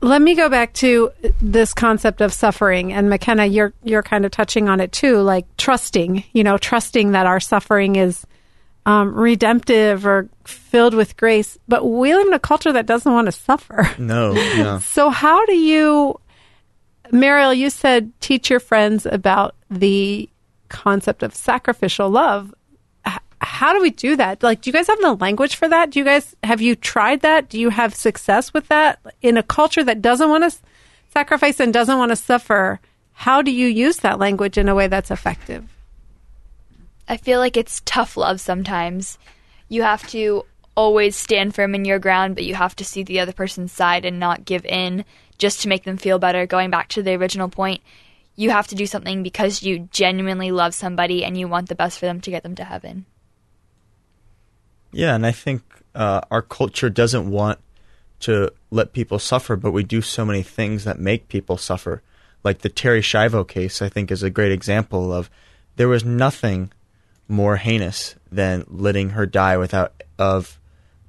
Let 0.00 0.20
me 0.20 0.34
go 0.34 0.48
back 0.48 0.74
to 0.74 1.12
this 1.40 1.72
concept 1.72 2.20
of 2.20 2.32
suffering 2.32 2.92
and 2.92 3.08
McKenna 3.08 3.46
you're 3.46 3.72
you're 3.82 4.02
kind 4.02 4.26
of 4.26 4.32
touching 4.32 4.68
on 4.68 4.80
it 4.80 4.92
too 4.92 5.20
like 5.20 5.46
trusting, 5.56 6.24
you 6.32 6.44
know, 6.44 6.58
trusting 6.58 7.12
that 7.12 7.26
our 7.26 7.40
suffering 7.40 7.96
is 7.96 8.26
um, 8.84 9.14
redemptive 9.14 10.06
or 10.06 10.28
filled 10.44 10.94
with 10.94 11.16
grace, 11.16 11.56
but 11.68 11.84
we 11.88 12.14
live 12.14 12.26
in 12.26 12.32
a 12.32 12.38
culture 12.38 12.72
that 12.72 12.86
doesn't 12.86 13.12
want 13.12 13.26
to 13.26 13.32
suffer. 13.32 13.88
No, 13.98 14.32
no. 14.56 14.78
So 14.80 15.10
how 15.10 15.46
do 15.46 15.54
you 15.54 16.18
Mariel, 17.12 17.52
you 17.52 17.70
said 17.70 18.10
teach 18.20 18.50
your 18.50 18.58
friends 18.58 19.06
about 19.06 19.54
the 19.70 20.28
concept 20.70 21.22
of 21.22 21.34
sacrificial 21.34 22.08
love. 22.08 22.54
H- 23.06 23.18
how 23.40 23.74
do 23.74 23.82
we 23.82 23.90
do 23.90 24.16
that? 24.16 24.42
Like, 24.42 24.62
do 24.62 24.70
you 24.70 24.72
guys 24.72 24.86
have 24.86 25.00
the 25.00 25.14
language 25.14 25.56
for 25.56 25.68
that? 25.68 25.90
Do 25.90 25.98
you 25.98 26.04
guys 26.06 26.34
have 26.42 26.62
you 26.62 26.74
tried 26.74 27.20
that? 27.20 27.50
Do 27.50 27.60
you 27.60 27.68
have 27.68 27.94
success 27.94 28.54
with 28.54 28.68
that 28.68 28.98
in 29.20 29.36
a 29.36 29.42
culture 29.42 29.84
that 29.84 30.00
doesn't 30.00 30.30
want 30.30 30.50
to 30.50 30.58
sacrifice 31.12 31.60
and 31.60 31.72
doesn't 31.72 31.98
want 31.98 32.10
to 32.10 32.16
suffer? 32.16 32.80
How 33.12 33.42
do 33.42 33.50
you 33.50 33.66
use 33.66 33.98
that 33.98 34.18
language 34.18 34.56
in 34.56 34.70
a 34.70 34.74
way 34.74 34.86
that's 34.86 35.10
effective? 35.10 35.68
I 37.08 37.18
feel 37.18 37.40
like 37.40 37.58
it's 37.58 37.82
tough 37.84 38.16
love 38.16 38.40
sometimes. 38.40 39.18
You 39.68 39.82
have 39.82 40.06
to 40.08 40.46
always 40.74 41.16
stand 41.16 41.54
firm 41.54 41.74
in 41.74 41.84
your 41.84 41.98
ground, 41.98 42.34
but 42.34 42.44
you 42.44 42.54
have 42.54 42.76
to 42.76 42.84
see 42.84 43.02
the 43.02 43.20
other 43.20 43.32
person's 43.32 43.72
side 43.72 44.04
and 44.04 44.18
not 44.18 44.44
give 44.44 44.64
in 44.64 45.04
just 45.38 45.62
to 45.62 45.68
make 45.68 45.84
them 45.84 45.96
feel 45.96 46.18
better. 46.18 46.46
Going 46.46 46.70
back 46.70 46.88
to 46.90 47.02
the 47.02 47.14
original 47.14 47.48
point, 47.48 47.82
you 48.36 48.50
have 48.50 48.68
to 48.68 48.74
do 48.74 48.86
something 48.86 49.22
because 49.22 49.62
you 49.62 49.88
genuinely 49.90 50.50
love 50.50 50.74
somebody 50.74 51.24
and 51.24 51.36
you 51.36 51.48
want 51.48 51.68
the 51.68 51.74
best 51.74 51.98
for 51.98 52.06
them 52.06 52.20
to 52.22 52.30
get 52.30 52.42
them 52.42 52.54
to 52.54 52.64
heaven. 52.64 53.06
Yeah, 54.92 55.14
and 55.14 55.26
I 55.26 55.32
think 55.32 55.62
uh, 55.94 56.22
our 56.30 56.42
culture 56.42 56.90
doesn't 56.90 57.30
want 57.30 57.58
to 58.20 58.52
let 58.70 58.92
people 58.92 59.18
suffer, 59.18 59.56
but 59.56 59.72
we 59.72 59.82
do 59.82 60.00
so 60.00 60.24
many 60.24 60.42
things 60.42 60.84
that 60.84 60.98
make 60.98 61.28
people 61.28 61.56
suffer. 61.56 62.02
Like 62.44 62.60
the 62.60 62.70
Terri 62.70 63.00
Schiavo 63.00 63.46
case, 63.46 63.82
I 63.82 63.88
think, 63.88 64.10
is 64.10 64.22
a 64.22 64.30
great 64.30 64.52
example 64.52 65.12
of 65.12 65.30
there 65.76 65.88
was 65.88 66.04
nothing 66.04 66.72
more 67.28 67.56
heinous 67.56 68.14
than 68.30 68.64
letting 68.68 69.10
her 69.10 69.26
die 69.26 69.56
without 69.56 70.02
of 70.18 70.60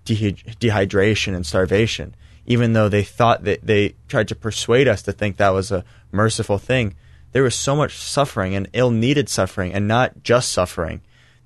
dehydration 0.06 1.36
and 1.36 1.46
starvation. 1.46 2.16
Even 2.46 2.74
though 2.74 2.90
they 2.90 3.04
thought 3.04 3.46
that 3.46 3.66
they 3.66 3.96
tried 4.08 4.28
to 4.28 4.36
persuade 4.36 4.88
us 4.88 5.02
to 5.04 5.14
think 5.14 5.38
that 5.38 5.54
was 5.54 5.72
a 5.72 5.86
merciful 6.12 6.58
thing, 6.58 6.96
there 7.32 7.44
was 7.44 7.56
so 7.56 7.76
much 7.76 7.98
suffering 7.98 8.54
and 8.54 8.68
ill-needed 8.74 9.30
suffering, 9.30 9.74
and 9.74 9.88
not 9.88 10.24
just 10.24 10.52
suffering, 10.52 11.02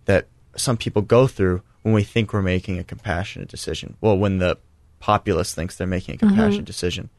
that 0.06 0.28
some 0.56 0.76
people 0.76 1.02
go 1.02 1.28
through 1.28 1.62
when 1.84 1.94
we 1.94 2.04
think 2.04 2.34
we're 2.34 2.42
making 2.42 2.80
a 2.80 2.84
compassionate 2.84 3.48
decision. 3.48 3.96
Well, 4.02 4.18
when 4.18 4.40
the 4.40 4.58
populace 5.00 5.54
thinks 5.54 5.78
they're 5.78 5.88
making 5.88 6.16
a 6.16 6.18
mm-hmm. 6.18 6.30
compassionate 6.30 6.66
decision, 6.66 7.10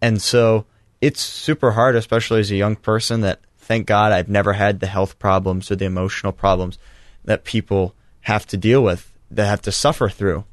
and 0.00 0.20
so 0.20 0.66
it's 1.00 1.20
super 1.20 1.72
hard, 1.72 1.96
especially 1.96 2.40
as 2.40 2.50
a 2.50 2.56
young 2.56 2.76
person. 2.76 3.22
That 3.22 3.40
thank 3.58 3.86
God 3.86 4.12
I've 4.12 4.28
never 4.28 4.52
had 4.52 4.80
the 4.80 4.86
health 4.86 5.18
problems 5.18 5.70
or 5.70 5.76
the 5.76 5.86
emotional 5.86 6.32
problems 6.32 6.78
that 7.24 7.44
people 7.44 7.94
have 8.20 8.46
to 8.48 8.56
deal 8.56 8.82
with, 8.82 9.10
that 9.30 9.46
have 9.46 9.62
to 9.62 9.72
suffer 9.72 10.08
through. 10.08 10.44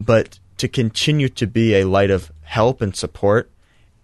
But 0.00 0.38
to 0.56 0.68
continue 0.68 1.28
to 1.28 1.46
be 1.46 1.74
a 1.74 1.84
light 1.84 2.10
of 2.10 2.32
help 2.42 2.80
and 2.80 2.94
support 2.94 3.50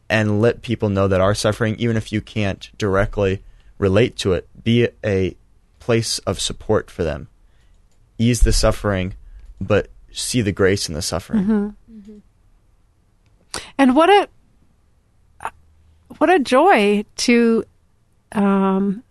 and 0.09 0.41
let 0.41 0.63
people 0.63 0.89
know 0.89 1.09
that 1.09 1.21
are 1.21 1.35
suffering, 1.35 1.77
even 1.79 1.97
if 1.97 2.13
you 2.13 2.21
can't 2.21 2.71
directly 2.79 3.43
relate 3.79 4.17
to 4.17 4.33
it, 4.33 4.49
be 4.63 4.89
a 5.05 5.37
place 5.81 6.19
of 6.21 6.41
support 6.41 6.91
for 6.91 7.03
them. 7.05 7.29
Ease 8.19 8.41
the 8.41 8.53
suffering, 8.53 9.15
but 9.61 9.89
see 10.13 10.41
the 10.41 10.53
grace 10.53 10.89
in 10.89 10.95
the 10.95 11.03
suffering. 11.03 11.75
And 13.79 13.95
what 13.97 14.09
a 14.09 14.29
what 16.19 16.31
a 16.31 16.39
joy 16.39 17.05
to 17.17 17.65
um, 18.33 19.03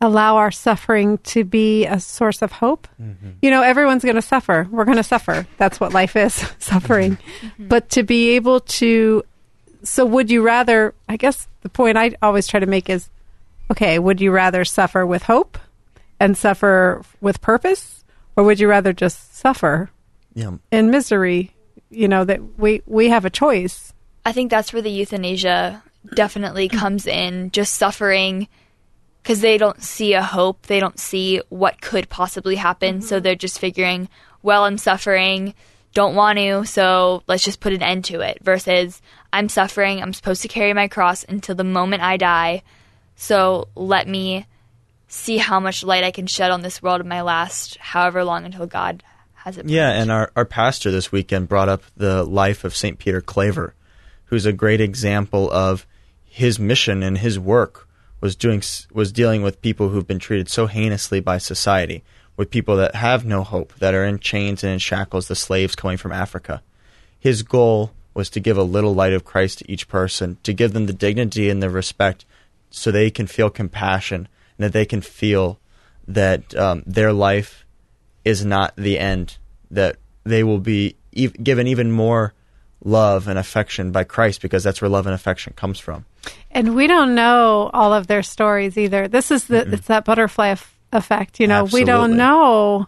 allow 0.00 0.36
our 0.36 0.50
suffering 0.50 1.18
to 1.18 1.42
be 1.44 1.86
a 1.86 1.98
source 1.98 2.42
of 2.42 2.52
hope. 2.52 2.86
Mm-hmm. 3.00 3.30
You 3.42 3.50
know, 3.50 3.62
everyone's 3.62 4.02
going 4.02 4.16
to 4.16 4.22
suffer. 4.22 4.68
We're 4.70 4.84
going 4.84 4.98
to 4.98 5.02
suffer. 5.02 5.46
That's 5.56 5.80
what 5.80 5.92
life 5.94 6.16
is, 6.16 6.34
suffering. 6.58 7.16
Mm-hmm. 7.16 7.46
Mm-hmm. 7.46 7.68
But 7.68 7.88
to 7.90 8.02
be 8.02 8.30
able 8.36 8.60
to 8.60 9.22
so 9.82 10.04
would 10.04 10.30
you 10.30 10.42
rather 10.42 10.94
I 11.08 11.16
guess 11.16 11.46
the 11.62 11.68
point 11.68 11.96
I 11.96 12.16
always 12.20 12.46
try 12.46 12.60
to 12.60 12.66
make 12.66 12.90
is 12.90 13.08
okay, 13.70 13.98
would 13.98 14.20
you 14.20 14.30
rather 14.32 14.64
suffer 14.64 15.06
with 15.06 15.22
hope 15.22 15.58
and 16.20 16.36
suffer 16.36 17.02
with 17.20 17.40
purpose 17.40 18.04
or 18.36 18.44
would 18.44 18.60
you 18.60 18.68
rather 18.68 18.92
just 18.92 19.36
suffer 19.36 19.90
Yeah. 20.34 20.52
in 20.72 20.90
misery? 20.90 21.52
You 21.88 22.08
know 22.08 22.24
that 22.24 22.58
we 22.58 22.82
we 22.86 23.08
have 23.10 23.24
a 23.24 23.30
choice. 23.30 23.92
I 24.24 24.32
think 24.32 24.50
that's 24.50 24.72
where 24.72 24.82
the 24.82 24.90
euthanasia 24.90 25.82
definitely 26.14 26.68
comes 26.68 27.06
in, 27.06 27.50
just 27.52 27.74
suffering 27.76 28.48
because 29.26 29.40
they 29.40 29.58
don't 29.58 29.82
see 29.82 30.12
a 30.12 30.22
hope. 30.22 30.68
They 30.68 30.78
don't 30.78 31.00
see 31.00 31.42
what 31.48 31.80
could 31.80 32.08
possibly 32.08 32.54
happen. 32.54 33.02
So 33.02 33.16
mm-hmm. 33.16 33.24
they're 33.24 33.34
just 33.34 33.58
figuring, 33.58 34.08
well, 34.40 34.62
I'm 34.62 34.78
suffering, 34.78 35.52
don't 35.94 36.14
want 36.14 36.38
to, 36.38 36.64
so 36.64 37.24
let's 37.26 37.42
just 37.42 37.58
put 37.58 37.72
an 37.72 37.82
end 37.82 38.04
to 38.04 38.20
it. 38.20 38.38
Versus, 38.40 39.02
I'm 39.32 39.48
suffering, 39.48 40.00
I'm 40.00 40.12
supposed 40.12 40.42
to 40.42 40.48
carry 40.48 40.72
my 40.74 40.86
cross 40.86 41.24
until 41.24 41.56
the 41.56 41.64
moment 41.64 42.04
I 42.04 42.18
die. 42.18 42.62
So 43.16 43.66
let 43.74 44.06
me 44.06 44.46
see 45.08 45.38
how 45.38 45.58
much 45.58 45.82
light 45.82 46.04
I 46.04 46.12
can 46.12 46.28
shed 46.28 46.52
on 46.52 46.62
this 46.62 46.80
world 46.80 47.00
in 47.00 47.08
my 47.08 47.22
last 47.22 47.78
however 47.78 48.22
long 48.22 48.44
until 48.44 48.68
God 48.68 49.02
has 49.34 49.58
it. 49.58 49.68
Yeah, 49.68 49.88
planned. 49.88 50.02
and 50.02 50.12
our, 50.12 50.30
our 50.36 50.44
pastor 50.44 50.92
this 50.92 51.10
weekend 51.10 51.48
brought 51.48 51.68
up 51.68 51.82
the 51.96 52.22
life 52.22 52.62
of 52.62 52.76
St. 52.76 52.96
Peter 53.00 53.20
Claver, 53.20 53.74
who's 54.26 54.46
a 54.46 54.52
great 54.52 54.80
example 54.80 55.50
of 55.50 55.84
his 56.22 56.60
mission 56.60 57.02
and 57.02 57.18
his 57.18 57.40
work 57.40 57.86
was 58.20 58.36
doing 58.36 58.62
was 58.92 59.12
dealing 59.12 59.42
with 59.42 59.62
people 59.62 59.88
who've 59.88 60.06
been 60.06 60.18
treated 60.18 60.48
so 60.48 60.66
heinously 60.66 61.20
by 61.20 61.38
society, 61.38 62.02
with 62.36 62.50
people 62.50 62.76
that 62.76 62.94
have 62.94 63.24
no 63.24 63.42
hope, 63.42 63.74
that 63.78 63.94
are 63.94 64.04
in 64.04 64.18
chains 64.18 64.62
and 64.62 64.72
in 64.72 64.78
shackles, 64.78 65.28
the 65.28 65.34
slaves 65.34 65.74
coming 65.74 65.96
from 65.96 66.12
Africa. 66.12 66.62
His 67.18 67.42
goal 67.42 67.92
was 68.14 68.30
to 68.30 68.40
give 68.40 68.56
a 68.56 68.62
little 68.62 68.94
light 68.94 69.12
of 69.12 69.24
Christ 69.24 69.58
to 69.58 69.70
each 69.70 69.88
person, 69.88 70.38
to 70.42 70.54
give 70.54 70.72
them 70.72 70.86
the 70.86 70.92
dignity 70.92 71.50
and 71.50 71.62
the 71.62 71.70
respect 71.70 72.24
so 72.70 72.90
they 72.90 73.10
can 73.10 73.26
feel 73.26 73.50
compassion 73.50 74.28
and 74.56 74.64
that 74.64 74.72
they 74.72 74.86
can 74.86 75.00
feel 75.00 75.58
that 76.08 76.54
um, 76.56 76.82
their 76.86 77.12
life 77.12 77.66
is 78.24 78.44
not 78.44 78.74
the 78.76 78.98
end, 78.98 79.36
that 79.70 79.96
they 80.24 80.42
will 80.42 80.58
be 80.58 80.96
ev- 81.16 81.42
given 81.42 81.66
even 81.66 81.90
more 81.92 82.32
love 82.84 83.28
and 83.28 83.38
affection 83.38 83.90
by 83.90 84.04
Christ 84.04 84.42
because 84.42 84.62
that's 84.62 84.80
where 84.80 84.88
love 84.88 85.06
and 85.06 85.14
affection 85.14 85.52
comes 85.56 85.78
from. 85.78 86.04
And 86.50 86.74
we 86.74 86.86
don't 86.86 87.14
know 87.14 87.70
all 87.72 87.92
of 87.92 88.06
their 88.06 88.22
stories 88.22 88.76
either. 88.76 89.08
This 89.08 89.30
is 89.30 89.44
the 89.46 89.72
it's 89.72 89.86
that 89.86 90.04
butterfly 90.04 90.48
eff- 90.48 90.76
effect. 90.92 91.40
You 91.40 91.46
know, 91.46 91.64
we 91.64 91.84
don't 91.84 92.16
know. 92.16 92.86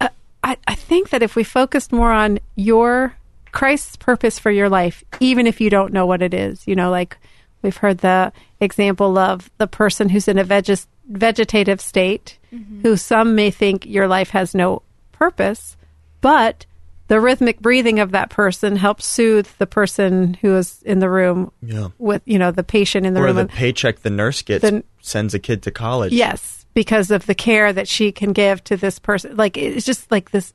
Uh, 0.00 0.08
I 0.42 0.56
I 0.66 0.74
think 0.74 1.10
that 1.10 1.22
if 1.22 1.36
we 1.36 1.44
focused 1.44 1.92
more 1.92 2.12
on 2.12 2.38
your 2.56 3.14
Christ's 3.52 3.96
purpose 3.96 4.38
for 4.38 4.50
your 4.50 4.68
life, 4.68 5.02
even 5.20 5.46
if 5.46 5.60
you 5.60 5.70
don't 5.70 5.92
know 5.92 6.06
what 6.06 6.22
it 6.22 6.34
is, 6.34 6.66
you 6.66 6.74
know, 6.76 6.90
like 6.90 7.16
we've 7.62 7.76
heard 7.76 7.98
the 7.98 8.32
example 8.60 9.18
of 9.18 9.50
the 9.58 9.66
person 9.66 10.08
who's 10.08 10.28
in 10.28 10.38
a 10.38 10.44
veg- 10.44 10.78
vegetative 11.08 11.80
state, 11.80 12.38
who 12.82 12.96
some 12.96 13.34
may 13.34 13.50
think 13.50 13.86
your 13.86 14.06
life 14.08 14.30
has 14.30 14.54
no 14.54 14.82
purpose, 15.12 15.76
but 16.20 16.66
the 17.10 17.20
rhythmic 17.20 17.58
breathing 17.60 17.98
of 17.98 18.12
that 18.12 18.30
person 18.30 18.76
helps 18.76 19.04
soothe 19.04 19.48
the 19.58 19.66
person 19.66 20.34
who 20.34 20.56
is 20.56 20.80
in 20.84 21.00
the 21.00 21.10
room 21.10 21.50
Yeah. 21.60 21.88
with 21.98 22.22
you 22.24 22.38
know 22.38 22.52
the 22.52 22.62
patient 22.62 23.04
in 23.04 23.14
the 23.14 23.20
Or 23.20 23.24
room. 23.24 23.38
Or 23.38 23.42
the 23.42 23.48
paycheck 23.48 24.00
the 24.02 24.10
nurse 24.10 24.42
gets 24.42 24.62
The- 24.62 24.84
sends 25.02 25.34
a 25.34 25.40
kid 25.40 25.62
to 25.64 25.72
college. 25.72 26.12
yes, 26.12 26.64
because 26.72 27.10
of 27.10 27.26
the 27.26 27.34
care 27.34 27.72
that 27.72 27.88
she 27.88 28.12
can 28.12 28.32
give 28.32 28.62
to 28.64 28.76
this 28.76 29.00
person. 29.00 29.36
Like 29.36 29.56
it's 29.56 29.84
just 29.84 30.08
like 30.12 30.30
this. 30.30 30.52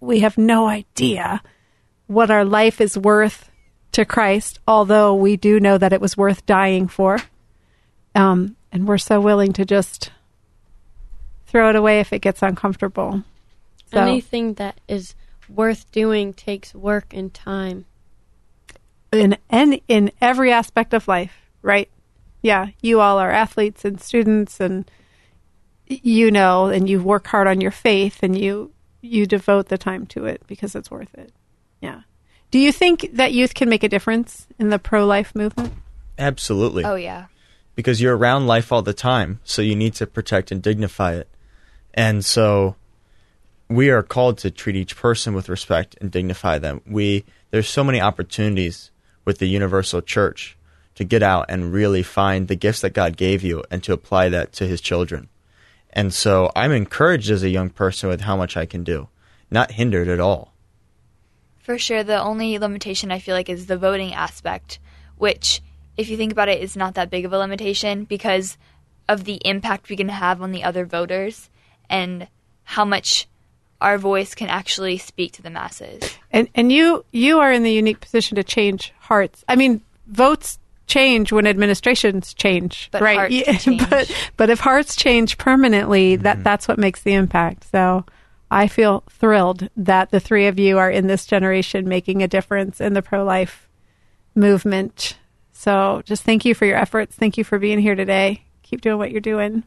We 0.00 0.20
have 0.20 0.36
no 0.36 0.66
idea 0.66 1.40
what 2.08 2.30
our 2.32 2.44
life 2.44 2.80
is 2.80 2.98
worth 2.98 3.48
to 3.92 4.04
Christ, 4.04 4.58
although 4.66 5.14
we 5.14 5.36
do 5.36 5.60
know 5.60 5.78
that 5.78 5.92
it 5.92 6.00
was 6.00 6.16
worth 6.16 6.44
dying 6.44 6.88
for. 6.88 7.18
Um, 8.16 8.56
and 8.72 8.88
we're 8.88 8.98
so 8.98 9.20
willing 9.20 9.52
to 9.52 9.64
just 9.64 10.10
throw 11.46 11.68
it 11.70 11.76
away 11.76 12.00
if 12.00 12.12
it 12.12 12.18
gets 12.18 12.42
uncomfortable. 12.42 13.22
So, 13.92 14.00
Anything 14.00 14.54
that 14.54 14.80
is 14.88 15.14
worth 15.48 15.90
doing 15.92 16.32
takes 16.32 16.74
work 16.74 17.12
and 17.14 17.32
time. 17.32 17.86
in 19.12 19.36
and 19.48 19.80
in 19.88 20.12
every 20.20 20.52
aspect 20.52 20.92
of 20.94 21.08
life, 21.08 21.48
right? 21.62 21.88
Yeah, 22.42 22.68
you 22.82 23.00
all 23.00 23.18
are 23.18 23.30
athletes 23.30 23.84
and 23.84 24.00
students, 24.00 24.60
and 24.60 24.88
you 25.86 26.30
know, 26.30 26.66
and 26.66 26.88
you 26.88 27.02
work 27.02 27.26
hard 27.26 27.46
on 27.48 27.60
your 27.60 27.70
faith, 27.70 28.22
and 28.22 28.38
you 28.38 28.72
you 29.00 29.26
devote 29.26 29.68
the 29.68 29.78
time 29.78 30.06
to 30.06 30.26
it 30.26 30.42
because 30.46 30.74
it's 30.74 30.90
worth 30.90 31.14
it. 31.14 31.32
Yeah. 31.80 32.02
Do 32.50 32.58
you 32.58 32.72
think 32.72 33.10
that 33.14 33.32
youth 33.32 33.54
can 33.54 33.68
make 33.68 33.82
a 33.82 33.88
difference 33.88 34.46
in 34.58 34.68
the 34.70 34.78
pro 34.78 35.06
life 35.06 35.34
movement? 35.34 35.72
Absolutely. 36.18 36.84
Oh 36.84 36.96
yeah. 36.96 37.26
because 37.74 38.00
you're 38.00 38.16
around 38.16 38.46
life 38.46 38.72
all 38.72 38.82
the 38.82 38.92
time, 38.94 39.38
so 39.44 39.62
you 39.62 39.76
need 39.76 39.94
to 39.94 40.06
protect 40.06 40.50
and 40.50 40.60
dignify 40.62 41.14
it. 41.14 41.28
And 41.94 42.24
so 42.24 42.74
we 43.68 43.90
are 43.90 44.02
called 44.02 44.38
to 44.38 44.50
treat 44.50 44.76
each 44.76 44.96
person 44.96 45.34
with 45.34 45.48
respect 45.48 45.96
and 46.00 46.10
dignify 46.10 46.58
them. 46.58 46.80
We 46.86 47.24
there's 47.50 47.68
so 47.68 47.84
many 47.84 48.00
opportunities 48.00 48.90
with 49.24 49.38
the 49.38 49.48
universal 49.48 50.00
church 50.02 50.56
to 50.94 51.04
get 51.04 51.22
out 51.22 51.46
and 51.48 51.72
really 51.72 52.02
find 52.02 52.48
the 52.48 52.56
gifts 52.56 52.80
that 52.80 52.92
God 52.92 53.16
gave 53.16 53.42
you 53.42 53.62
and 53.70 53.82
to 53.84 53.92
apply 53.92 54.28
that 54.30 54.52
to 54.54 54.66
his 54.66 54.80
children. 54.80 55.28
And 55.92 56.12
so 56.12 56.50
I'm 56.56 56.72
encouraged 56.72 57.30
as 57.30 57.42
a 57.42 57.48
young 57.48 57.70
person 57.70 58.08
with 58.08 58.22
how 58.22 58.36
much 58.36 58.56
I 58.56 58.66
can 58.66 58.84
do, 58.84 59.08
not 59.50 59.72
hindered 59.72 60.08
at 60.08 60.20
all. 60.20 60.52
For 61.58 61.78
sure, 61.78 62.02
the 62.02 62.20
only 62.20 62.58
limitation 62.58 63.12
I 63.12 63.18
feel 63.18 63.34
like 63.34 63.48
is 63.48 63.66
the 63.66 63.76
voting 63.76 64.12
aspect, 64.14 64.78
which, 65.16 65.62
if 65.96 66.08
you 66.08 66.16
think 66.16 66.32
about 66.32 66.48
it, 66.48 66.62
is 66.62 66.76
not 66.76 66.94
that 66.94 67.10
big 67.10 67.24
of 67.24 67.32
a 67.32 67.38
limitation 67.38 68.04
because 68.04 68.56
of 69.08 69.24
the 69.24 69.40
impact 69.44 69.88
we 69.88 69.96
can 69.96 70.08
have 70.08 70.42
on 70.42 70.52
the 70.52 70.64
other 70.64 70.84
voters 70.84 71.50
and 71.88 72.28
how 72.64 72.84
much 72.84 73.28
our 73.80 73.98
voice 73.98 74.34
can 74.34 74.48
actually 74.48 74.98
speak 74.98 75.32
to 75.32 75.42
the 75.42 75.50
masses. 75.50 76.02
And 76.30 76.48
and 76.54 76.72
you 76.72 77.04
you 77.12 77.38
are 77.40 77.52
in 77.52 77.62
the 77.62 77.72
unique 77.72 78.00
position 78.00 78.36
to 78.36 78.44
change 78.44 78.92
hearts. 79.00 79.44
I 79.48 79.56
mean, 79.56 79.80
votes 80.06 80.58
change 80.86 81.32
when 81.32 81.46
administrations 81.46 82.34
change, 82.34 82.88
But 82.90 83.02
right? 83.02 83.16
hearts 83.16 83.34
Yeah, 83.46 83.56
change. 83.56 83.88
But 83.90 84.10
but 84.36 84.50
if 84.50 84.60
hearts 84.60 84.96
change 84.96 85.38
permanently, 85.38 86.16
that 86.16 86.36
mm-hmm. 86.36 86.42
that's 86.42 86.66
what 86.66 86.78
makes 86.78 87.02
the 87.02 87.14
impact. 87.14 87.70
So 87.70 88.04
I 88.50 88.66
feel 88.66 89.04
thrilled 89.10 89.68
that 89.76 90.10
the 90.10 90.20
three 90.20 90.46
of 90.46 90.58
you 90.58 90.78
are 90.78 90.90
in 90.90 91.06
this 91.06 91.26
generation 91.26 91.88
making 91.88 92.22
a 92.22 92.28
difference 92.28 92.80
in 92.80 92.94
the 92.94 93.02
pro 93.02 93.24
life 93.24 93.68
movement. 94.34 95.18
So 95.52 96.02
just 96.04 96.22
thank 96.22 96.44
you 96.44 96.54
for 96.54 96.64
your 96.64 96.78
efforts. 96.78 97.14
Thank 97.14 97.36
you 97.36 97.44
for 97.44 97.58
being 97.58 97.78
here 97.78 97.94
today. 97.94 98.42
Keep 98.62 98.80
doing 98.80 98.98
what 98.98 99.10
you're 99.10 99.20
doing. 99.20 99.64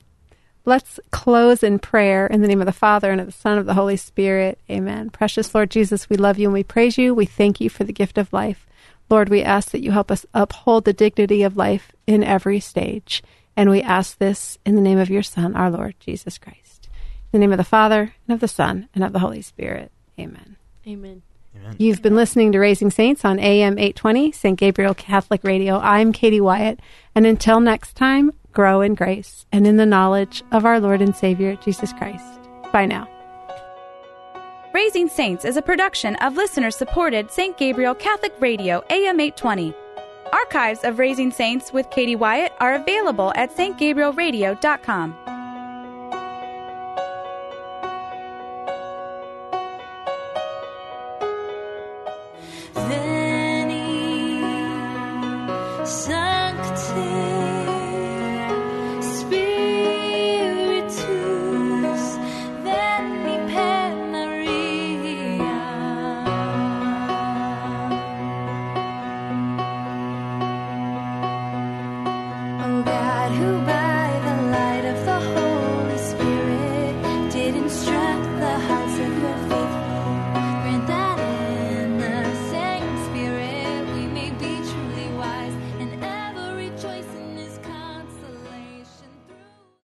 Let's 0.64 1.00
close 1.10 1.64
in 1.64 1.80
prayer 1.80 2.28
in 2.28 2.42
the 2.42 2.48
name 2.48 2.60
of 2.62 2.68
the 2.68 2.72
Father 2.72 3.12
and 3.12 3.20
of 3.20 3.26
the 3.26 3.32
Son 3.32 3.58
of 3.58 3.66
the 3.66 3.74
Holy 3.74 3.98
Spirit. 3.98 4.60
Amen. 4.70 5.10
Precious 5.10 5.56
Lord 5.56 5.72
Jesus, 5.72 6.10
we 6.10 6.18
love 6.18 6.38
you 6.38 6.48
and 6.48 6.54
we 6.54 6.64
praise 6.64 6.98
you. 6.98 7.14
We 7.16 7.26
thank 7.26 7.60
you 7.60 7.70
for 7.70 7.84
the 7.84 7.94
gift 7.94 8.18
of 8.18 8.32
life. 8.32 8.68
Lord, 9.10 9.30
we 9.30 9.42
ask 9.42 9.72
that 9.72 9.82
you 9.82 9.92
help 9.92 10.12
us 10.12 10.26
uphold 10.34 10.86
the 10.86 10.94
dignity 10.94 11.44
of 11.44 11.58
life 11.58 11.92
in 12.06 12.24
every 12.24 12.60
stage. 12.60 13.24
And 13.58 13.70
we 13.70 13.82
ask 13.82 14.18
this 14.18 14.58
in 14.66 14.76
the 14.76 14.82
name 14.82 15.00
of 15.00 15.10
your 15.10 15.24
Son, 15.24 15.56
our 15.56 15.70
Lord 15.70 15.96
Jesus 16.00 16.38
Christ. 16.38 16.88
In 17.34 17.40
the 17.40 17.40
name 17.40 17.52
of 17.52 17.58
the 17.58 17.64
Father 17.64 18.14
and 18.28 18.34
of 18.34 18.40
the 18.40 18.48
Son 18.48 18.88
and 18.94 19.04
of 19.04 19.14
the 19.14 19.20
Holy 19.20 19.42
Spirit. 19.42 19.92
Amen. 20.20 20.58
Amen. 20.88 21.24
Amen. 21.56 21.76
You've 21.78 22.02
been 22.02 22.16
listening 22.16 22.52
to 22.54 22.60
Raising 22.60 22.92
Saints 22.92 23.26
on 23.26 23.40
AM 23.40 23.78
820, 23.78 24.32
St. 24.32 24.58
Gabriel 24.58 24.94
Catholic 24.94 25.44
Radio. 25.44 25.80
I'm 25.80 26.14
Katie 26.14 26.42
Wyatt. 26.42 26.80
And 27.14 27.26
until 27.26 27.60
next 27.60 27.96
time, 27.96 28.32
grow 28.54 28.82
in 28.82 28.96
grace 28.96 29.46
and 29.52 29.68
in 29.68 29.78
the 29.78 29.86
knowledge 29.86 30.44
of 30.52 30.66
our 30.66 30.80
Lord 30.80 31.02
and 31.02 31.16
Savior, 31.16 31.56
Jesus 31.58 31.94
Christ. 31.94 32.26
Bye 32.72 32.86
now. 32.86 33.08
Raising 34.74 35.10
Saints 35.10 35.44
is 35.44 35.58
a 35.58 35.62
production 35.62 36.16
of 36.18 36.38
listener 36.38 36.72
supported 36.72 37.30
St. 37.30 37.58
Gabriel 37.58 37.94
Catholic 37.94 38.34
Radio 38.40 38.82
AM 38.90 39.20
820. 39.20 39.74
Archives 40.32 40.86
of 40.86 40.98
Raising 40.98 41.30
Saints 41.30 41.74
with 41.74 41.90
Katie 41.90 42.16
Wyatt 42.16 42.54
are 42.62 42.76
available 42.76 43.34
at 43.36 43.54
stgabrielradio.com. 43.54 45.31